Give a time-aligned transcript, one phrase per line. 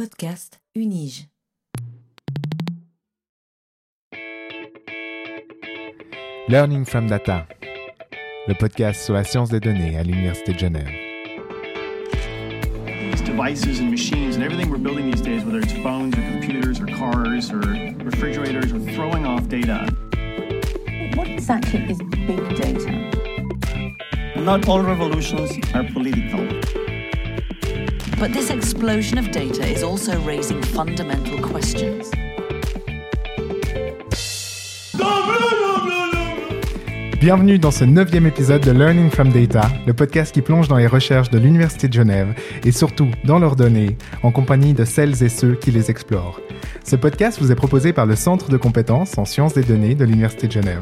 [0.00, 1.28] Podcast Unige.
[6.48, 7.46] Learning from Data,
[8.48, 10.88] le podcast sur la science des données à l'Université de Genève.
[13.10, 16.80] These devices and machines and everything we're building these days, whether it's phones or computers
[16.80, 17.60] or cars or
[18.02, 19.86] refrigerators, are throwing off data.
[21.14, 23.10] What exactly is big data?
[24.34, 26.79] Not all revolutions are political.
[28.20, 32.10] But this explosion of data is also raising fundamental questions.
[37.18, 40.86] Bienvenue dans ce neuvième épisode de Learning from Data, le podcast qui plonge dans les
[40.86, 45.30] recherches de l'Université de Genève et surtout dans leurs données, en compagnie de celles et
[45.30, 46.42] ceux qui les explorent.
[46.84, 50.04] Ce podcast vous est proposé par le Centre de compétences en sciences des données de
[50.04, 50.80] l'Université de Genève.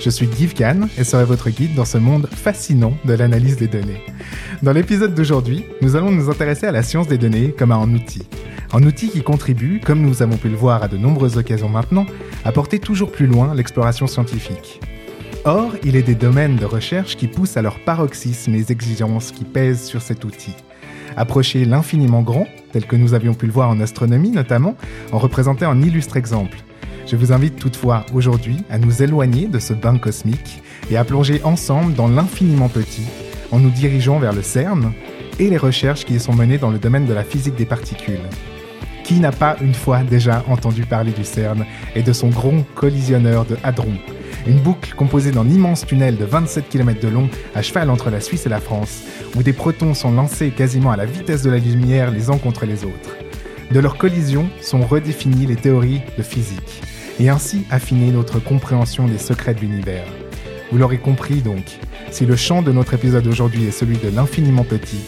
[0.00, 3.66] Je suis Guy Kahn et serai votre guide dans ce monde fascinant de l'analyse des
[3.66, 4.00] données.
[4.62, 7.92] Dans l'épisode d'aujourd'hui, nous allons nous intéresser à la science des données comme à un
[7.94, 8.26] outil.
[8.72, 12.06] Un outil qui contribue, comme nous avons pu le voir à de nombreuses occasions maintenant,
[12.44, 14.80] à porter toujours plus loin l'exploration scientifique.
[15.44, 19.44] Or, il est des domaines de recherche qui poussent à leur paroxysme les exigences qui
[19.44, 20.54] pèsent sur cet outil.
[21.16, 24.74] Approcher l'infiniment grand, tel que nous avions pu le voir en astronomie notamment,
[25.12, 26.58] en représentait un illustre exemple.
[27.06, 31.40] Je vous invite toutefois aujourd'hui à nous éloigner de ce bain cosmique et à plonger
[31.42, 33.06] ensemble dans l'infiniment petit,
[33.50, 34.92] en nous dirigeant vers le CERN
[35.38, 38.20] et les recherches qui y sont menées dans le domaine de la physique des particules.
[39.10, 41.66] Qui n'a pas une fois déjà entendu parler du CERN
[41.96, 43.98] et de son grand collisionneur de hadrons
[44.46, 48.20] une boucle composée d'un immense tunnel de 27 km de long à cheval entre la
[48.20, 49.02] Suisse et la France,
[49.34, 52.66] où des protons sont lancés quasiment à la vitesse de la lumière les uns contre
[52.66, 53.16] les autres.
[53.72, 56.80] De leur collision sont redéfinies les théories de physique,
[57.18, 60.06] et ainsi affinées notre compréhension des secrets de l'univers.
[60.70, 61.64] Vous l'aurez compris donc,
[62.12, 65.00] si le champ de notre épisode aujourd'hui est celui de l'infiniment petit,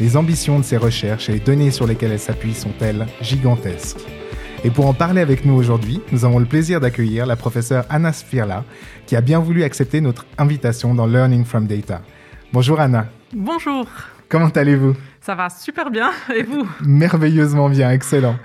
[0.00, 4.00] les ambitions de ces recherches et les données sur lesquelles elles s'appuient sont elles gigantesques.
[4.64, 8.12] Et pour en parler avec nous aujourd'hui, nous avons le plaisir d'accueillir la professeure Anna
[8.12, 8.64] Sfirla,
[9.06, 12.02] qui a bien voulu accepter notre invitation dans Learning from Data.
[12.52, 13.08] Bonjour Anna.
[13.32, 13.86] Bonjour.
[14.28, 14.96] Comment allez-vous?
[15.20, 16.10] Ça va super bien.
[16.34, 16.68] Et vous?
[16.84, 18.36] Merveilleusement bien, excellent.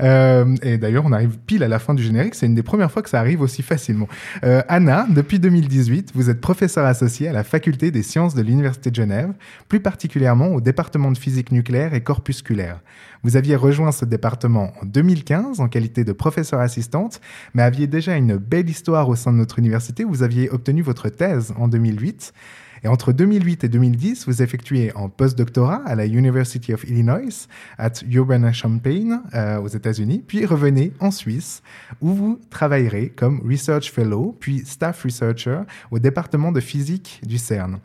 [0.00, 2.34] Euh, et d'ailleurs, on arrive pile à la fin du générique.
[2.34, 4.08] C'est une des premières fois que ça arrive aussi facilement.
[4.44, 8.90] Euh, Anna, depuis 2018, vous êtes professeure associée à la faculté des sciences de l'Université
[8.90, 9.32] de Genève,
[9.68, 12.80] plus particulièrement au département de physique nucléaire et corpusculaire.
[13.22, 17.22] Vous aviez rejoint ce département en 2015 en qualité de professeure assistante,
[17.54, 20.04] mais aviez déjà une belle histoire au sein de notre université.
[20.04, 22.34] Vous aviez obtenu votre thèse en 2008.
[22.86, 27.48] Et entre 2008 et 2010, vous effectuez un postdoctorat à la University of Illinois,
[27.78, 31.64] at Urbana-Champaign, euh, aux États-Unis, puis revenez en Suisse,
[32.00, 37.80] où vous travaillerez comme Research Fellow, puis Staff Researcher au département de physique du CERN.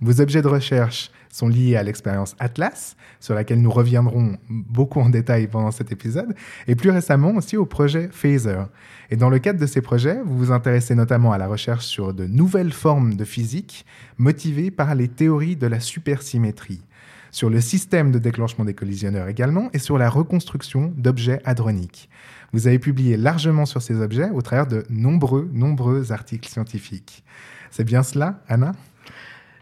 [0.00, 5.08] Vos objets de recherche sont liés à l'expérience Atlas, sur laquelle nous reviendrons beaucoup en
[5.08, 6.34] détail pendant cet épisode,
[6.68, 8.64] et plus récemment aussi au projet Phaser.
[9.10, 12.14] Et dans le cadre de ces projets, vous vous intéressez notamment à la recherche sur
[12.14, 13.84] de nouvelles formes de physique
[14.18, 16.82] motivées par les théories de la supersymétrie,
[17.30, 22.08] sur le système de déclenchement des collisionneurs également, et sur la reconstruction d'objets hadroniques.
[22.52, 27.24] Vous avez publié largement sur ces objets au travers de nombreux, nombreux articles scientifiques.
[27.72, 28.72] C'est bien cela, Anna?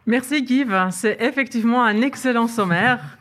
[0.07, 3.19] Merci Guy, c'est effectivement un excellent sommaire.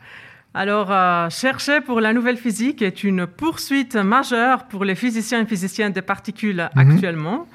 [0.54, 5.46] Alors, euh, chercher pour la nouvelle physique est une poursuite majeure pour les physiciens et
[5.46, 7.46] physiciennes des particules actuellement.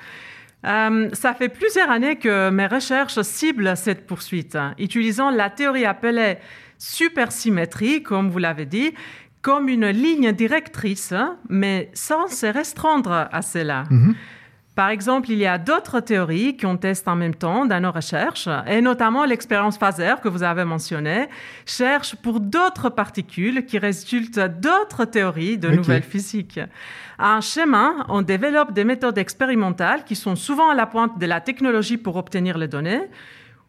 [0.65, 6.37] Euh, ça fait plusieurs années que mes recherches ciblent cette poursuite, utilisant la théorie appelée
[6.79, 8.93] supersymétrie, comme vous l'avez dit,
[9.41, 11.13] comme une ligne directrice,
[11.49, 13.83] mais sans se restreindre à cela.
[14.77, 18.47] Par exemple, il y a d'autres théories qu'on teste en même temps dans nos recherches,
[18.67, 21.29] et notamment l'expérience Phaser que vous avez mentionnée,
[21.65, 25.73] cherche pour d'autres particules qui résultent d'autres théories de Ok.
[25.77, 26.59] nouvelles physiques.
[27.17, 31.41] En chemin, on développe des méthodes expérimentales qui sont souvent à la pointe de la
[31.41, 33.01] technologie pour obtenir les données,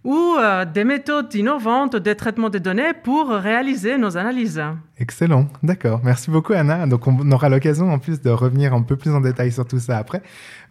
[0.05, 4.63] ou euh, des méthodes innovantes de traitement des données pour réaliser nos analyses.
[5.01, 6.01] Excellent, d'accord.
[6.03, 6.89] Merci beaucoup Anna.
[6.89, 9.79] Donc on aura l'occasion en plus de revenir un peu plus en détail sur tout
[9.79, 10.23] ça après.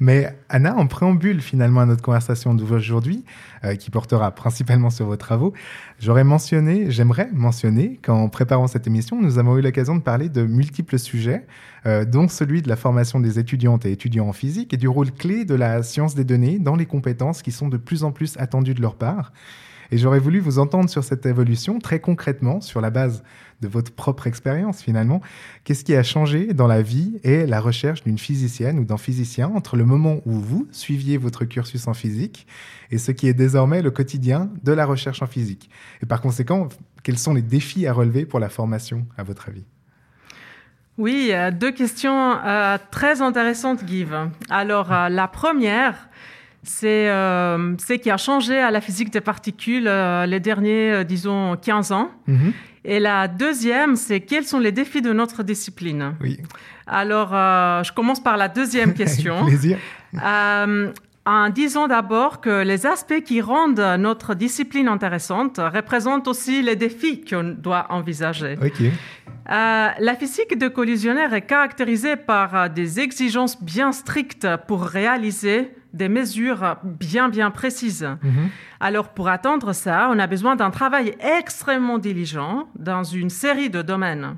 [0.01, 3.23] Mais Anna, en préambule finalement à notre conversation d'aujourd'hui,
[3.63, 5.53] euh, qui portera principalement sur vos travaux,
[5.99, 10.43] j'aurais mentionné, j'aimerais mentionner qu'en préparant cette émission, nous avons eu l'occasion de parler de
[10.43, 11.47] multiples sujets,
[11.85, 15.13] euh, dont celui de la formation des étudiantes et étudiants en physique et du rôle
[15.13, 18.35] clé de la science des données dans les compétences qui sont de plus en plus
[18.37, 19.31] attendues de leur part.
[19.91, 23.23] Et j'aurais voulu vous entendre sur cette évolution très concrètement, sur la base
[23.61, 25.21] de votre propre expérience finalement.
[25.63, 29.49] Qu'est-ce qui a changé dans la vie et la recherche d'une physicienne ou d'un physicien
[29.49, 32.45] entre le moment où vous suiviez votre cursus en physique
[32.91, 35.69] et ce qui est désormais le quotidien de la recherche en physique?
[36.03, 36.69] Et par conséquent,
[37.03, 39.65] quels sont les défis à relever pour la formation, à votre avis?
[40.97, 44.05] Oui, euh, deux questions euh, très intéressantes, Guy.
[44.49, 46.09] Alors, euh, la première,
[46.63, 51.03] c'est euh, ce qui a changé à la physique des particules euh, les derniers, euh,
[51.03, 52.11] disons, 15 ans.
[52.27, 52.53] Mhm.
[52.83, 56.13] Et la deuxième, c'est quels sont les défis de notre discipline?
[56.21, 56.39] Oui.
[56.85, 59.39] Alors, euh, je commence par la deuxième question.
[59.39, 59.77] Avec plaisir.
[61.29, 67.19] En disant d'abord que les aspects qui rendent notre discipline intéressante représentent aussi les défis
[67.19, 68.55] qu'on doit envisager.
[68.63, 68.79] Ok.
[68.79, 76.09] Euh, la physique de collisionnaire est caractérisée par des exigences bien strictes pour réaliser des
[76.09, 78.07] mesures bien bien précises.
[78.21, 78.49] Mhm.
[78.79, 83.81] Alors pour atteindre ça, on a besoin d'un travail extrêmement diligent dans une série de
[83.81, 84.35] domaines.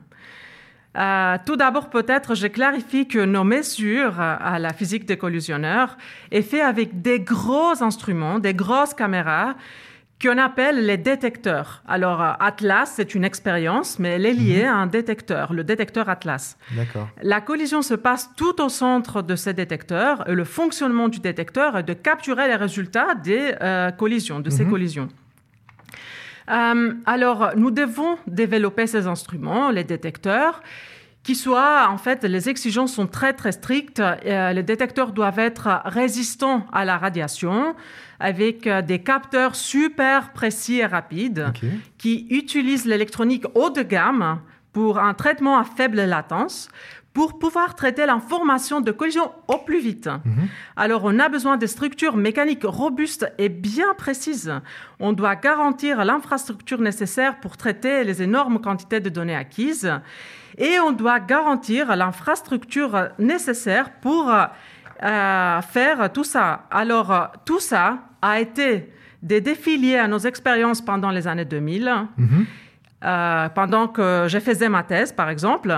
[0.98, 5.98] Euh, tout d'abord, peut-être, je clarifie que nos mesures à la physique des collisionneurs
[6.31, 9.56] est fait avec des gros instruments, des grosses caméras
[10.21, 11.81] qu'on appelle les détecteurs.
[11.88, 16.10] Alors, euh, Atlas, c'est une expérience, mais elle est liée à un détecteur, le détecteur
[16.10, 16.57] Atlas.
[16.75, 17.07] D'accord.
[17.24, 21.77] La collision se passe tout au centre de ces détecteurs et le fonctionnement du détecteur
[21.77, 24.69] est de capturer les résultats des euh, collisions, de ces Mhm.
[24.71, 25.07] collisions.
[26.50, 30.62] Euh, alors, nous devons développer ces instruments, les détecteurs,
[31.21, 34.00] qui soient, en fait, les exigences sont très très strictes.
[34.00, 37.75] Euh, les détecteurs doivent être résistants à la radiation,
[38.19, 41.48] avec euh, des capteurs super précis et rapides
[41.98, 44.39] qui utilisent l'électronique haut de gamme
[44.74, 46.69] pour un traitement à faible latence
[47.13, 50.07] pour pouvoir traiter l'information de collision au plus vite.
[50.07, 50.48] Mhm.
[50.75, 54.54] Alors, on a besoin de structures mécaniques robustes et bien précises.
[55.00, 59.92] On doit garantir l'infrastructure nécessaire pour traiter les énormes quantités de données acquises
[60.57, 66.66] et on doit garantir l'infrastructure nécessaire pour euh, faire tout ça.
[66.69, 71.45] Alors, euh, tout ça a été des défis liés à nos expériences pendant les années
[71.45, 72.45] 2000, Mhm.
[73.04, 75.75] euh, pendant que je faisais ma thèse, par exemple.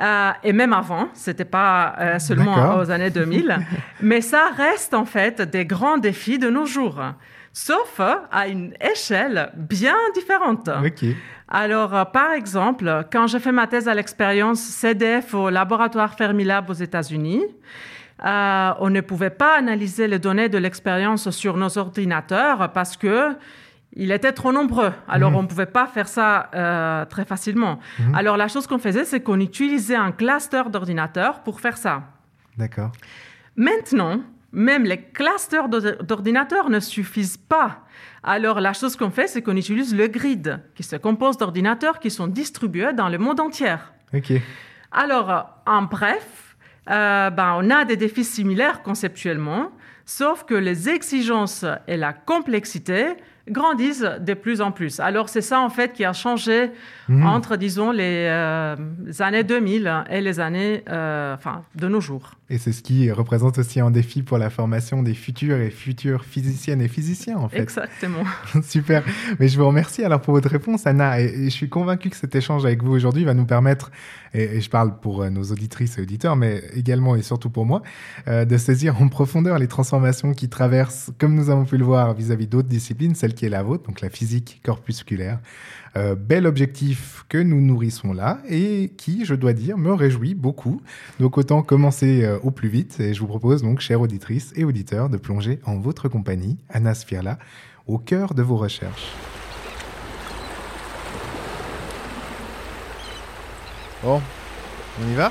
[0.00, 3.58] Euh, et même avant, c'était pas euh, seulement aux années 2000,
[4.00, 7.00] mais ça reste en fait des grands défis de nos jours,
[7.52, 8.00] sauf
[8.30, 10.70] à une échelle bien différente.
[10.84, 11.04] Ok.
[11.48, 16.74] Alors, par exemple, quand j'ai fait ma thèse à l'expérience CDF au laboratoire Fermilab aux
[16.74, 17.42] États-Unis,
[18.24, 23.36] euh, on ne pouvait pas analyser les données de l'expérience sur nos ordinateurs parce que
[23.94, 24.92] il était trop nombreux.
[25.08, 27.78] Alors, on ne pouvait pas faire ça euh, très facilement.
[28.14, 32.02] Alors, la chose qu'on faisait, c'est qu'on utilisait un cluster d'ordinateurs pour faire ça.
[32.58, 32.92] D'accord.
[33.56, 34.20] Maintenant,
[34.52, 37.80] même les clusters d'or- d'ordinateurs ne suffisent pas.
[38.22, 42.10] Alors, la chose qu'on fait, c'est qu'on utilise le grid, qui se compose d'ordinateurs qui
[42.10, 43.76] sont distribués dans le monde entier.
[44.14, 44.32] Ok.
[44.92, 46.47] Alors, en bref,
[46.90, 49.70] euh, ben, on a des défis similaires conceptuellement,
[50.06, 53.14] sauf que les exigences et la complexité
[53.50, 55.00] grandissent de plus en plus.
[55.00, 56.70] Alors, c'est ça, en fait, qui a changé
[57.08, 57.24] Mhm.
[57.26, 62.32] entre, disons, les, euh, les années 2000 et les années, euh, enfin, de nos jours.
[62.50, 66.24] Et c'est ce qui représente aussi un défi pour la formation des futurs et futures
[66.24, 67.60] physiciennes et physiciens, en fait.
[67.60, 68.24] Exactement.
[68.62, 69.04] Super.
[69.38, 71.18] Mais je vous remercie alors pour votre réponse, Anna.
[71.20, 73.90] Et, et je suis convaincu que cet échange avec vous aujourd'hui va nous permettre,
[74.34, 77.64] et, et je parle pour euh, nos auditrices et auditeurs, mais également et surtout pour
[77.64, 77.82] moi,
[78.28, 82.12] euh, de saisir en profondeur les transformations qui traversent, comme nous avons pu le voir
[82.12, 85.38] vis-à-vis d'autres disciplines, celle qui est la vôtre, donc la physique corpusculaire.
[85.96, 90.82] Euh, bel objectif que nous nourrissons là et qui, je dois dire, me réjouit beaucoup.
[91.20, 92.98] Donc autant commencer euh, au plus vite.
[92.98, 96.94] Et je vous propose donc, chères auditrices et auditeurs, de plonger en votre compagnie, Anna
[96.94, 97.38] Sfirla,
[97.86, 99.12] au cœur de vos recherches.
[104.02, 104.20] Bon,
[105.00, 105.30] on y va?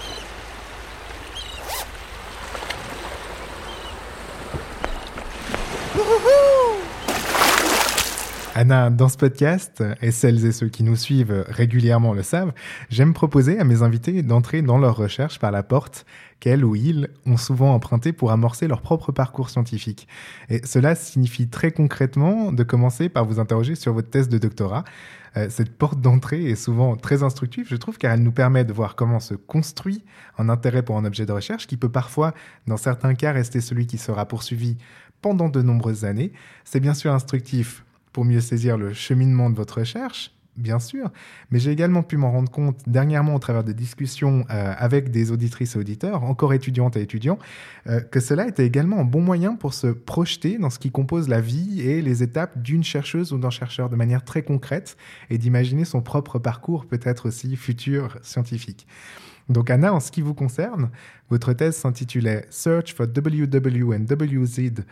[8.59, 12.53] Anna, dans ce podcast, et celles et ceux qui nous suivent régulièrement le savent,
[12.89, 16.07] j'aime proposer à mes invités d'entrer dans leurs recherches par la porte
[16.39, 20.07] qu'elles ou ils ont souvent empruntée pour amorcer leur propre parcours scientifique.
[20.49, 24.85] Et cela signifie très concrètement de commencer par vous interroger sur votre thèse de doctorat.
[25.35, 28.73] Euh, cette porte d'entrée est souvent très instructive, je trouve, car elle nous permet de
[28.73, 30.03] voir comment se construit
[30.39, 32.33] un intérêt pour un objet de recherche qui peut parfois,
[32.65, 34.77] dans certains cas, rester celui qui sera poursuivi
[35.21, 36.31] pendant de nombreuses années.
[36.65, 37.83] C'est bien sûr instructif
[38.17, 41.11] pour mieux saisir le cheminement de votre recherche, bien sûr,
[41.51, 45.31] mais j'ai également pu m'en rendre compte dernièrement au travers de discussions euh, avec des
[45.31, 47.37] auditrices et auditeurs, encore étudiantes et étudiants,
[47.85, 51.29] euh, que cela était également un bon moyen pour se projeter dans ce qui compose
[51.29, 54.97] la vie et les étapes d'une chercheuse ou d'un chercheur de manière très concrète
[55.29, 58.87] et d'imaginer son propre parcours, peut-être aussi futur scientifique.
[59.49, 60.89] Donc Anna, en ce qui vous concerne,
[61.29, 64.85] votre thèse s'intitulait Search for WW and WZ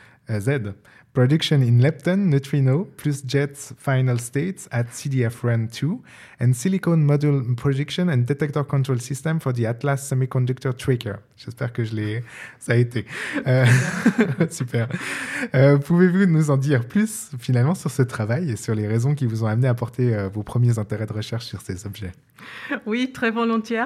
[1.16, 6.02] Production in lepton, neutrino, plus jets final states at CDF Run 2,
[6.42, 11.16] and silicon module projection and detector control system for the Atlas Semiconductor Tracker.
[11.38, 12.24] J'espère que je l'ai,
[12.60, 13.06] ça a été.
[13.48, 13.66] Euh,
[14.50, 14.90] super.
[15.54, 19.26] Euh, Pouvez-vous nous en dire plus finalement sur ce travail et sur les raisons qui
[19.26, 22.12] vous ont amené à porter euh, vos premiers intérêts de recherche sur ces objets?
[22.86, 23.86] Oui, très volontiers.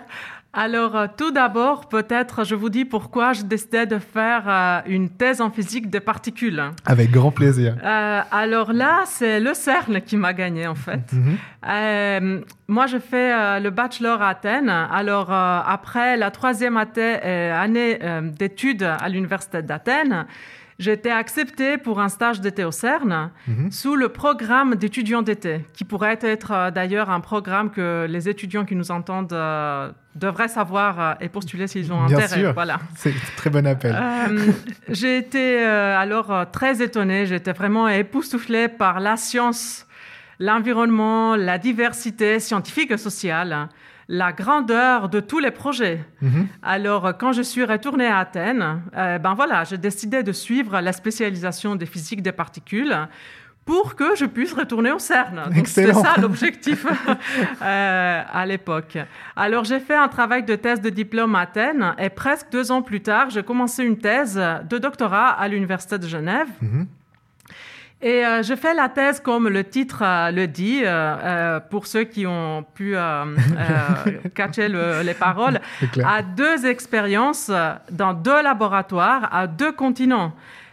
[0.52, 5.10] Alors, euh, tout d'abord, peut-être je vous dis pourquoi je décidais de faire euh, une
[5.10, 6.64] thèse en physique des particules.
[6.86, 7.76] Avec grand plaisir.
[7.84, 11.14] Euh, alors là, c'est le CERN qui m'a gagné en fait.
[11.14, 11.38] Mhm.
[11.68, 14.70] Euh, moi, je fais le bachelor à Athènes.
[14.70, 18.00] Alors, après la troisième année
[18.38, 20.26] d'études à l'université d'Athènes,
[20.80, 23.72] j'ai été acceptée pour un stage d'été au CERN Mhm.
[23.72, 28.64] sous le programme d'étudiants d'été, qui pourrait être euh, d'ailleurs un programme que les étudiants
[28.66, 32.40] qui nous entendent euh, devraient savoir euh, et postuler s'ils ont Bien intérêt.
[32.42, 32.54] sûr.
[32.54, 32.80] Voilà.
[32.96, 33.94] C'est un très bon appel.
[33.94, 34.52] Euh,
[34.88, 39.86] j'ai été euh, alors très étonnée, j'étais vraiment époustouflée par la science,
[40.40, 43.68] l'environnement, la diversité scientifique et sociale,
[44.10, 46.04] la grandeur de tous les projets.
[46.22, 46.48] Mhm.
[46.64, 50.92] Alors, quand je suis retournée à Athènes, euh, ben voilà, j'ai décidé de suivre la
[50.94, 53.08] spécialisation des physiques des particules
[53.66, 55.44] pour que je puisse retourner au CERN.
[55.64, 56.88] C'était ça l'objectif
[57.62, 58.98] euh, à l'époque.
[59.36, 62.82] Alors, j'ai fait un travail de thèse de diplôme à Athènes et presque deux ans
[62.82, 66.48] plus tard, j'ai commencé une thèse de doctorat à l'Université de Genève.
[66.62, 66.88] Mhm.
[68.02, 71.86] Et euh, je fais la thèse comme le titre euh, le dit, euh, euh, pour
[71.86, 75.60] ceux qui ont pu euh, euh, catcher le- les paroles,
[76.06, 77.52] à deux expériences
[77.92, 80.32] dans deux laboratoires à deux continents.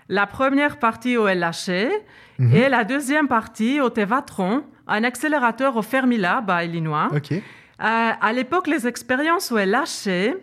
[0.09, 1.91] La première partie au LHC
[2.39, 2.55] Mhm.
[2.55, 7.09] et la deuxième partie au Tevatron, un accélérateur au Fermilab à Illinois.
[7.17, 7.33] Ok.
[7.33, 7.41] Euh,
[7.79, 10.35] à l'époque, les expériences au LHC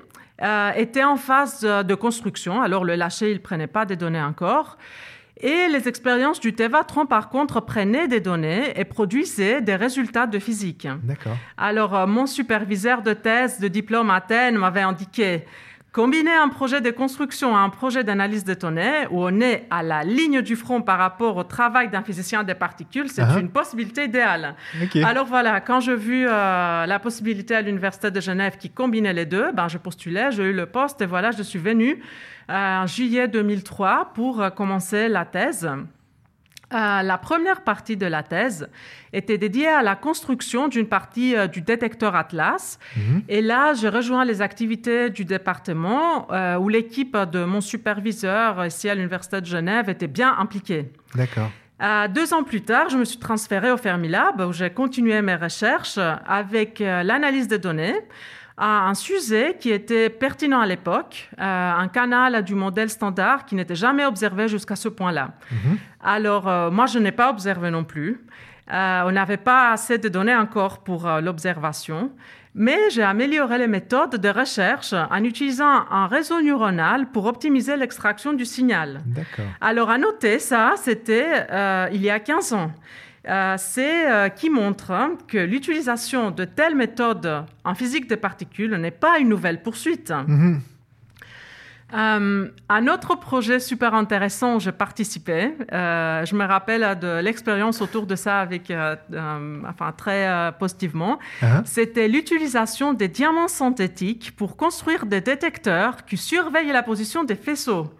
[0.42, 2.64] euh, étaient en phase de, de construction.
[2.64, 4.80] Alors, le LHC, il ne prenait pas des données encore.
[5.44, 10.40] Et les expériences du Tevatron, par contre, prenaient des données et produisaient des résultats de
[10.40, 10.88] physique.
[11.04, 11.36] D'accord.
[11.58, 15.44] Alors, euh, mon superviseur de thèse de diplôme à Athènes m'avait indiqué
[15.92, 19.84] Combiner un projet de construction à un projet d'analyse de données, où on est à
[19.84, 23.40] la ligne du front par rapport au travail d'un physicien des particules, c'est Ah.
[23.40, 24.56] une possibilité idéale.
[25.06, 29.28] Alors voilà, quand j'ai vu euh, la possibilité à l'Université de Genève qui combinait les
[29.28, 32.02] deux, ben, je postulais, j'ai eu le poste et voilà, je suis venue
[32.50, 35.70] en juillet 2003 pour euh, commencer la thèse.
[36.74, 38.68] Euh, la première partie de la thèse
[39.12, 42.80] était dédiée à la construction d'une partie euh, du détecteur Atlas.
[42.98, 43.24] Mhm.
[43.30, 48.90] Et là, je rejoins les activités du département euh, où l'équipe de mon superviseur ici
[48.90, 50.92] à l'Université de Genève était bien impliquée.
[51.14, 51.52] D'accord.
[51.82, 55.36] Euh, deux ans plus tard, je me suis transférée au Fermilab où j'ai continué mes
[55.36, 57.96] recherches avec euh, l'analyse des données
[58.58, 63.56] à un sujet qui était pertinent à l'époque, euh, un canal du modèle standard qui
[63.56, 65.32] n'était jamais observé jusqu'à ce point-là.
[65.52, 65.78] Mhm.
[66.04, 68.24] Alors, euh, moi, je n'ai pas observé non plus.
[68.72, 72.12] Euh, on n'avait pas assez de données encore pour l'observation.
[72.56, 78.34] Mais j'ai amélioré les méthodes de recherche en utilisant un réseau neuronal pour optimiser l'extraction
[78.34, 79.02] du signal.
[79.60, 81.48] Alors, à noter, ça, c'était
[81.92, 82.72] il y a 15 ans.
[83.30, 88.76] Euh, c'est euh, qui montre hein, que l'utilisation de telles méthodes en physique des particules
[88.76, 90.12] n'est pas une nouvelle poursuite.
[90.28, 90.62] Mhm.
[91.94, 97.82] Euh, un autre projet super intéressant où j'ai participé, euh, je me rappelle de l'expérience
[97.82, 98.96] autour de ça avec, euh,
[99.70, 101.62] enfin très positivement, Ah.
[101.66, 107.94] c'était l'utilisation des diamants synthétiques pour construire des détecteurs qui surveillent la position des faisceaux.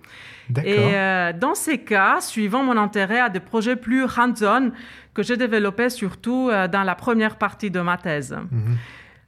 [0.66, 0.92] Et
[1.40, 4.72] dans ces cas, suivant mon intérêt à des projets plus hands-on
[5.14, 8.36] que j'ai développés surtout euh, dans la première partie de ma thèse.
[8.52, 8.78] Mhm.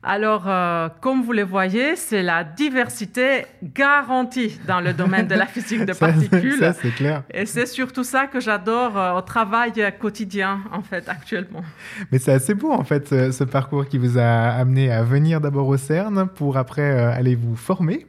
[0.07, 5.47] Alors, euh, comme vous le voyez, c'est la diversité garantie dans le domaine de la
[5.47, 6.59] physique Ça, particules.
[6.59, 7.23] ça, c'est clair.
[7.33, 11.63] Et c'est surtout ça que j'adore euh, au travail quotidien, en fait, actuellement.
[12.11, 15.41] Mais c'est assez beau, en fait, ce, ce parcours qui vous a amené à venir
[15.41, 18.05] d'abord au CERN pour après euh, aller vous former,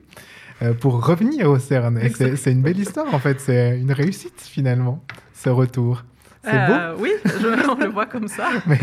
[0.80, 1.98] pour revenir au CERN.
[2.36, 3.40] C'est une belle histoire, en fait.
[3.40, 5.02] C'est une réussite, finalement,
[5.34, 6.02] ce retour.
[6.50, 6.72] C'est beau.
[6.72, 8.48] Euh, Oui, je, on le voit comme ça.
[8.66, 8.78] Mais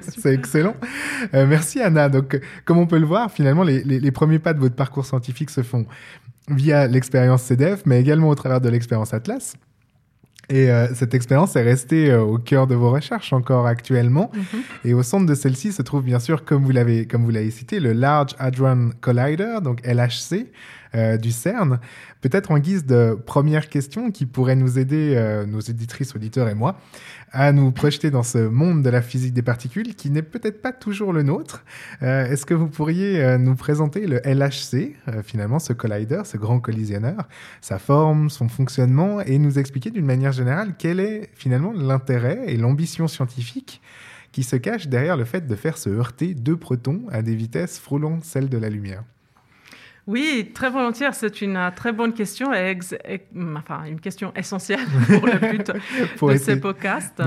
[0.00, 0.74] c'est excellent.
[1.34, 2.08] Euh, merci Anna.
[2.08, 5.06] Donc, comme on peut le voir, finalement, les, les- les premiers pas de votre parcours
[5.06, 5.86] scientifique se font
[6.48, 9.54] via l'expérience CDF, mais également au travers de l'expérience Atlas.
[10.48, 14.30] Et euh, cette expérience est restée euh, au cœur de vos recherches encore actuellement.
[14.84, 17.50] Et au centre de celle-ci se trouve bien sûr, comme vous l'avez comme vous l'avez
[17.50, 20.50] cité, le Large Hadron Collider, donc LHC
[20.94, 21.80] euh, du CERN.
[22.20, 26.54] Peut-être en guise de première question qui pourrait nous aider, euh, nos éditrices, auditeurs et
[26.54, 26.78] moi,
[27.34, 30.72] à nous projeter dans ce monde de la physique des particules qui n'est peut-être pas
[30.72, 31.64] toujours le nôtre.
[32.02, 36.36] Euh, Est-ce que vous pourriez euh, nous présenter le LHC, euh, finalement ce collider, ce
[36.36, 37.28] grand collisionneur,
[37.60, 42.56] sa forme, son fonctionnement, et nous expliquer d'une manière générale quel est finalement l'intérêt et
[42.56, 43.82] l'ambition scientifique
[44.30, 47.78] qui se cache derrière le fait de faire se heurter deux protons à des vitesses
[47.78, 49.02] frôlant celles de la lumière?
[50.06, 51.08] Oui, très volontiers.
[51.12, 53.22] C'est une euh, très bonne question et, ex- et-
[53.56, 55.72] enfin, une question essentielle pour le but
[56.18, 57.22] Pour de essayer- ce podcast.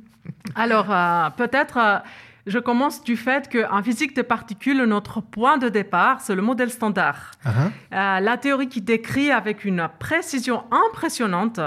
[0.54, 1.98] Alors, euh, peut-être, euh,
[2.46, 6.70] je commence du fait qu'en physique des particules, notre point de départ, c'est le modèle
[6.70, 7.30] standard.
[7.44, 7.50] Ah,
[7.92, 11.60] Euh, la théorie qui décrit avec une précision impressionnante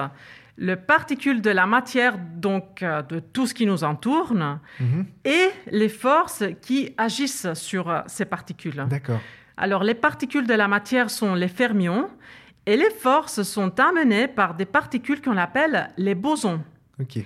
[0.61, 5.05] les particules de la matière, donc euh, de tout ce qui nous entoure, Mhm.
[5.23, 8.83] et les forces qui agissent sur euh, ces particules.
[8.89, 9.21] D'accord.
[9.59, 12.09] Alors, les particules de la matière sont les fermions
[12.65, 16.61] et les forces sont amenées par des particules qu'on appelle les bosons.
[16.99, 17.19] Ok.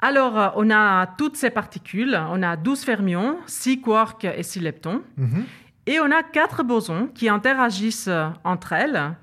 [0.00, 4.60] Alors, euh, on a toutes ces particules, on a 12 fermions, 6 quarks et 6
[4.60, 5.44] leptons, Mhm.
[5.86, 9.14] et on a 4 bosons qui interagissent euh, entre elles,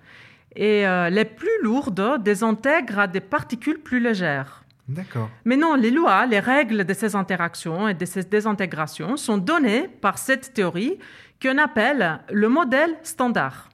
[0.56, 4.64] et euh, les plus lourdes désintègrent à des particules plus légères.
[4.88, 5.30] D'accord.
[5.46, 9.88] Mais non, les lois, les règles de ces interactions et de ces désintégrations sont données
[9.88, 10.98] par cette théorie
[11.44, 13.70] qu'on appelle le modèle standard.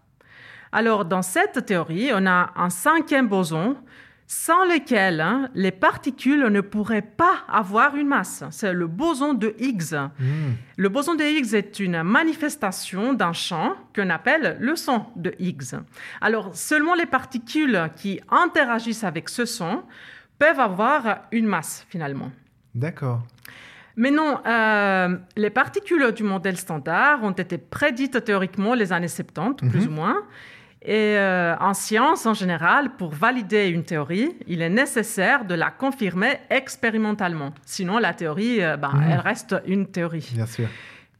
[0.71, 3.77] Alors, dans cette théorie, on a un cinquième boson
[4.31, 8.43] sans lequel hein, les particules ne pourraient pas avoir une masse.
[8.51, 9.95] C'est le boson de Higgs.
[10.19, 10.55] Mhm.
[10.77, 15.79] Le boson de Higgs est une manifestation d'un champ qu'on appelle le son de Higgs.
[16.21, 19.83] Alors, seulement les particules qui interagissent avec ce son
[20.37, 22.31] peuvent avoir une masse finalement.
[22.75, 23.23] D'accord.
[24.01, 29.69] Mais non, euh, les particules du modèle standard ont été prédites théoriquement les années 70,
[29.69, 30.15] plus ou moins.
[30.81, 35.69] Et euh, en science, en général, pour valider une théorie, il est nécessaire de la
[35.69, 37.51] confirmer expérimentalement.
[37.65, 39.03] Sinon, la théorie, euh, ben, Mhm.
[39.11, 40.69] elle reste une théorie, Bien sûr.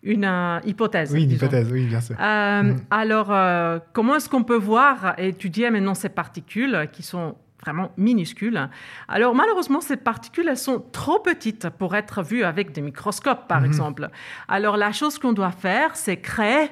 [0.01, 1.11] une euh, hypothèse.
[1.13, 1.47] Oui, une disons.
[1.47, 2.15] hypothèse, oui, bien sûr.
[2.17, 2.77] Mhm.
[2.89, 8.69] Alors, comment est-ce qu'on peut voir et étudier maintenant ces particules qui sont vraiment minuscules
[9.07, 13.59] Alors, malheureusement, ces particules, elles sont trop petites pour être vues avec des microscopes, par
[13.61, 13.65] Mhm.
[13.65, 14.09] exemple.
[14.47, 16.69] Alors, la chose qu'on doit faire, c'est créer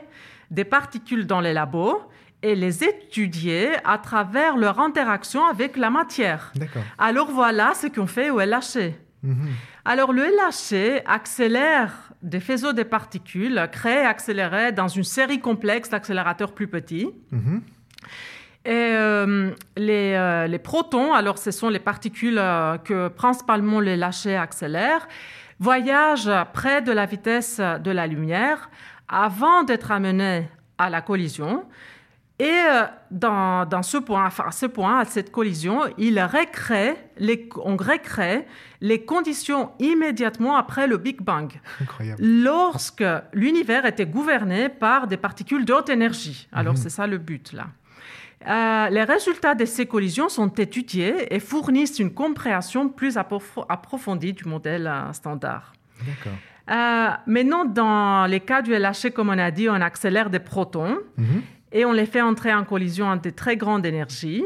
[0.51, 2.01] des particules dans les labos
[2.41, 6.53] et les étudier à travers leur interaction avec la matière.
[6.97, 8.95] Alors, voilà ce qu'on fait au LHC.
[9.23, 9.49] Mhm.
[9.83, 15.89] Alors, le LHC accélère des faisceaux de particules créés et accélérés dans une série complexe
[15.89, 17.09] d'accélérateurs plus petits.
[17.31, 17.61] Mhm.
[18.67, 23.95] Et euh, les, euh, les protons, alors ce sont les particules euh, que principalement le
[23.95, 25.07] LHC accélère,
[25.59, 28.69] voyagent près de la vitesse de la lumière
[29.07, 31.63] avant d'être amenés à la collision.
[32.39, 32.61] Et
[33.09, 36.19] dans, dans ce point, enfin, à ce point, à cette collision, il
[37.17, 38.45] les, on recrée
[38.81, 41.51] les conditions immédiatement après le Big Bang,
[41.81, 42.21] Incroyable.
[42.23, 43.03] lorsque
[43.33, 46.47] l'univers était gouverné par des particules de haute énergie.
[46.51, 46.77] Alors Mhm.
[46.83, 47.67] c'est ça le but là.
[48.47, 54.33] Euh, les résultats de ces collisions sont étudiés et fournissent une compréhension plus approf- approfondie
[54.33, 55.73] du modèle euh, standard.
[56.05, 56.33] D'accord.
[56.69, 60.97] Euh, maintenant, dans les cas du LHC, comme on a dit, on accélère des protons
[61.17, 61.41] Mhm.
[61.71, 64.43] et on les fait entrer en collision à de très grandes énergies.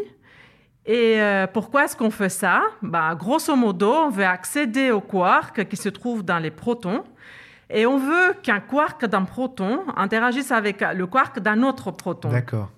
[0.86, 2.62] Et euh, pourquoi est-ce qu'on fait ça?
[2.82, 7.04] Ben, Grosso modo, on veut accéder au quark qui se trouve dans les protons.
[7.70, 12.30] Et on veut qu'un quark d'un proton interagisse avec le quark d'un autre proton.
[12.30, 12.70] D'accord.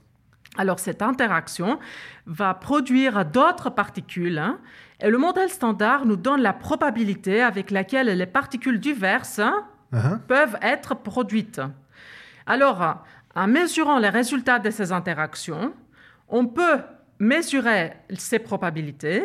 [0.58, 1.80] Alors cette interaction
[2.26, 4.60] va produire d'autres particules hein,
[5.02, 9.42] et le modèle standard nous donne la probabilité avec laquelle les particules diverses
[9.94, 10.20] Mhm.
[10.28, 11.62] peuvent être produites.
[12.48, 15.74] Alors, en mesurant les résultats de ces interactions,
[16.30, 16.80] on peut
[17.20, 19.24] mesurer ces probabilités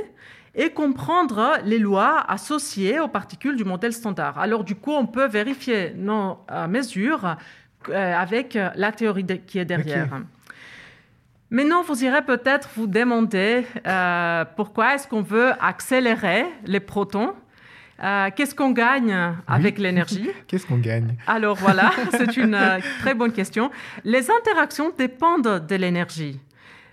[0.55, 4.39] et comprendre les lois associées aux particules du modèle standard.
[4.39, 7.37] Alors, du coup, on peut vérifier nos euh, mesures
[7.89, 10.09] euh, avec la théorie qui est derrière.
[11.51, 17.35] Maintenant, vous irez peut-être vous demander euh, pourquoi est-ce qu'on veut accélérer les protons?
[18.03, 20.31] Euh, Qu'est-ce qu'on gagne avec l'énergie?
[20.47, 21.17] Qu'est-ce qu'on gagne?
[21.27, 23.71] Alors voilà, c'est une euh, très bonne question.
[24.05, 26.39] Les interactions dépendent de l'énergie.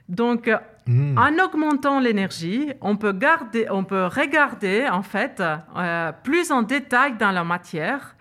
[0.07, 0.49] Donc,
[0.87, 1.17] Mhm.
[1.17, 7.17] en augmentant l'énergie, on peut garder, on peut regarder en fait euh, plus en détail
[7.17, 8.15] dans la matière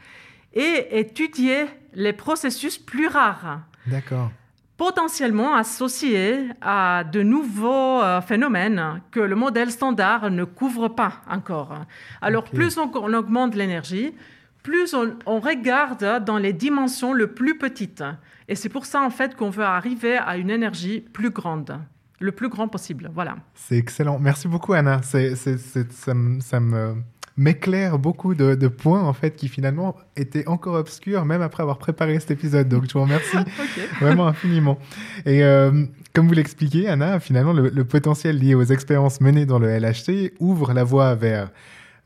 [0.54, 4.30] et étudier les processus plus rares, D'accord.
[4.76, 11.74] Potentiellement associés à de nouveaux euh, phénomènes que le modèle standard ne couvre pas encore.
[12.20, 14.14] Alors, plus on, on augmente l'énergie,
[14.62, 18.02] plus on, on regarde dans les dimensions les plus petites.
[18.48, 21.78] Et c'est pour ça, en fait, qu'on veut arriver à une énergie plus grande,
[22.18, 23.10] le plus grand possible.
[23.14, 23.36] Voilà.
[23.54, 24.18] C'est excellent.
[24.18, 25.00] Merci beaucoup, Anna.
[25.02, 26.96] C'est, ça me
[27.36, 31.78] m'éclaire beaucoup de, de points en fait qui finalement étaient encore obscurs même après avoir
[31.78, 32.68] préparé cet épisode.
[32.68, 33.36] Donc je vous remercie
[34.00, 34.78] vraiment infiniment.
[35.26, 39.58] Et euh, comme vous l'expliquez, Anna, finalement le, le potentiel lié aux expériences menées dans
[39.58, 41.50] le LHC ouvre la voie vers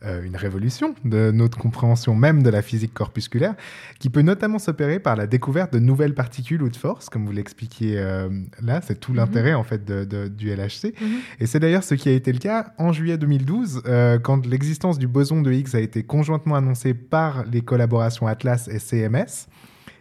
[0.05, 3.55] euh, une révolution de notre compréhension même de la physique corpusculaire,
[3.99, 7.33] qui peut notamment s'opérer par la découverte de nouvelles particules ou de forces, comme vous
[7.33, 8.29] l'expliquiez euh,
[8.63, 8.81] là.
[8.87, 10.95] C'est tout l'intérêt en fait de, de- du LHC.
[11.01, 11.09] Mhm.
[11.41, 14.99] Et c'est d'ailleurs ce qui a été le cas en juillet 2012, euh, quand l'existence
[14.99, 19.49] du boson de Higgs a été conjointement annoncée par les collaborations Atlas et CMS.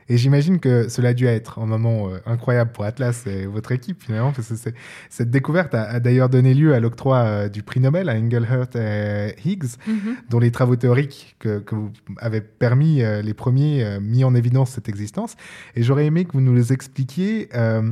[0.10, 3.72] Et j'imagine que cela a dû être un moment euh, incroyable pour Atlas et votre
[3.72, 4.70] équipe finalement, parce que
[5.10, 8.76] cette découverte a, a d'ailleurs donné lieu à l'octroi euh, du prix Nobel à Engelhart
[8.76, 10.16] et Higgs, Mhm.
[10.30, 14.72] dont les travaux théoriques que, que vous avez permis, euh, les premiers, mis en évidence
[14.72, 15.36] cette existence.
[15.76, 17.92] Et j'aurais aimé que vous nous expliquiez euh,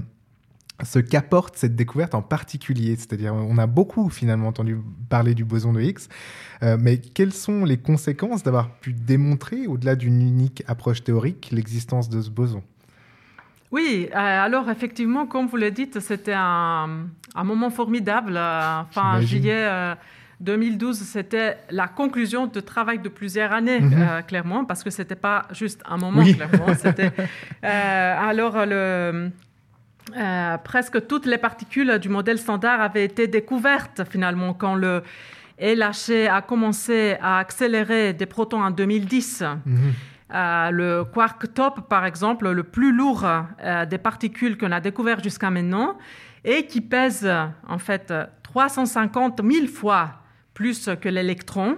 [0.83, 2.95] ce qu'apporte cette découverte en particulier.
[2.97, 4.77] C'est-à-dire, on a beaucoup finalement entendu
[5.09, 5.99] parler du boson de Higgs,
[6.63, 12.09] euh, mais quelles sont les conséquences d'avoir pu démontrer, au-delà d'une unique approche théorique, l'existence
[12.09, 12.61] de ce boson?
[13.71, 18.33] Oui, euh, alors effectivement, comme vous le dites, c'était un, un moment formidable.
[18.37, 19.27] euh, Enfin, J'imagine.
[19.27, 19.95] juillet euh,
[20.41, 23.93] 2012, c'était la conclusion de travail de plusieurs années, Mhm.
[23.97, 26.35] euh, clairement, parce que c'était pas juste un moment, Oui.
[26.35, 26.67] clairement.
[27.63, 29.31] Alors, le,
[30.15, 35.01] euh, presque toutes les particules du modèle standard avaient été découvertes finalement quand le
[35.59, 39.43] LHC a commencé à accélérer des protons en 2010.
[39.65, 39.77] Mhm.
[40.33, 45.23] Euh, le quark top, par exemple, le plus lourd euh, des particules qu'on a découvert
[45.23, 45.97] jusqu'à maintenant,
[46.43, 47.27] et qui pèse
[47.67, 48.13] en fait
[48.43, 50.11] 350 000 fois
[50.53, 51.77] plus que l'électron,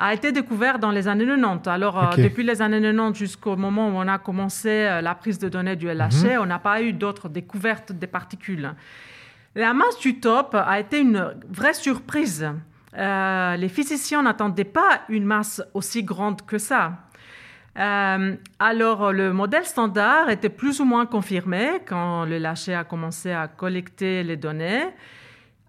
[0.00, 1.68] a été découvert dans les années 90.
[1.68, 5.38] Alors, euh, depuis les années 90 jusqu'au moment où on a commencé euh, la prise
[5.38, 8.72] de données du LHC, on n'a pas eu d'autres découvertes des particules.
[9.54, 12.48] La masse du top a été une vraie surprise.
[12.96, 16.92] Euh, les physiciens n'attendaient pas une masse aussi grande que ça.
[17.78, 23.32] Euh, alors, le modèle standard était plus ou moins confirmé quand le lâcher a commencé
[23.32, 24.86] à collecter les données,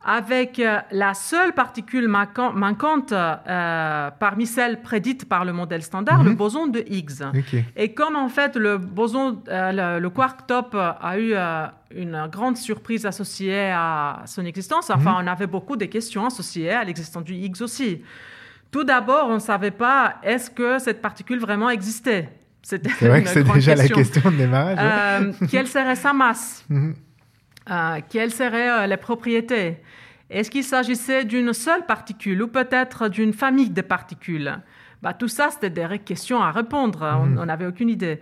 [0.04, 6.20] avec euh, la seule particule manquan- manquante euh, parmi celles prédites par le modèle standard,
[6.24, 6.30] Mhm.
[6.30, 7.22] le boson de Higgs.
[7.76, 12.28] Et comme en fait le boson, euh, le, le quark top a eu euh, une
[12.32, 17.24] grande surprise associée à son existence, enfin on avait beaucoup de questions associées à l'existence
[17.24, 18.02] du Higgs aussi.
[18.72, 22.30] Tout d'abord, on ne savait pas est-ce que cette particule vraiment existait?
[22.64, 24.32] C'était C'est vrai que c'est déjà la question.
[24.32, 24.78] de démarrage.
[24.78, 25.48] ouais.
[25.48, 26.66] Quelle serait sa masse?
[26.70, 26.96] Mhm.
[27.70, 29.78] Euh, Quelles seraient euh, les propriétés?
[30.32, 34.52] Est-ce qu'il s'agissait d'une seule particule ou peut-être d'une famille de particules?
[35.02, 37.00] Bah, Tout ça, c'était des questions à répondre.
[37.22, 38.20] On- On n'avait aucune idée.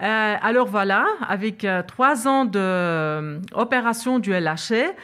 [0.00, 2.44] Euh, alors voilà, avec euh, trois ans
[3.52, 4.94] d'opération du LHC,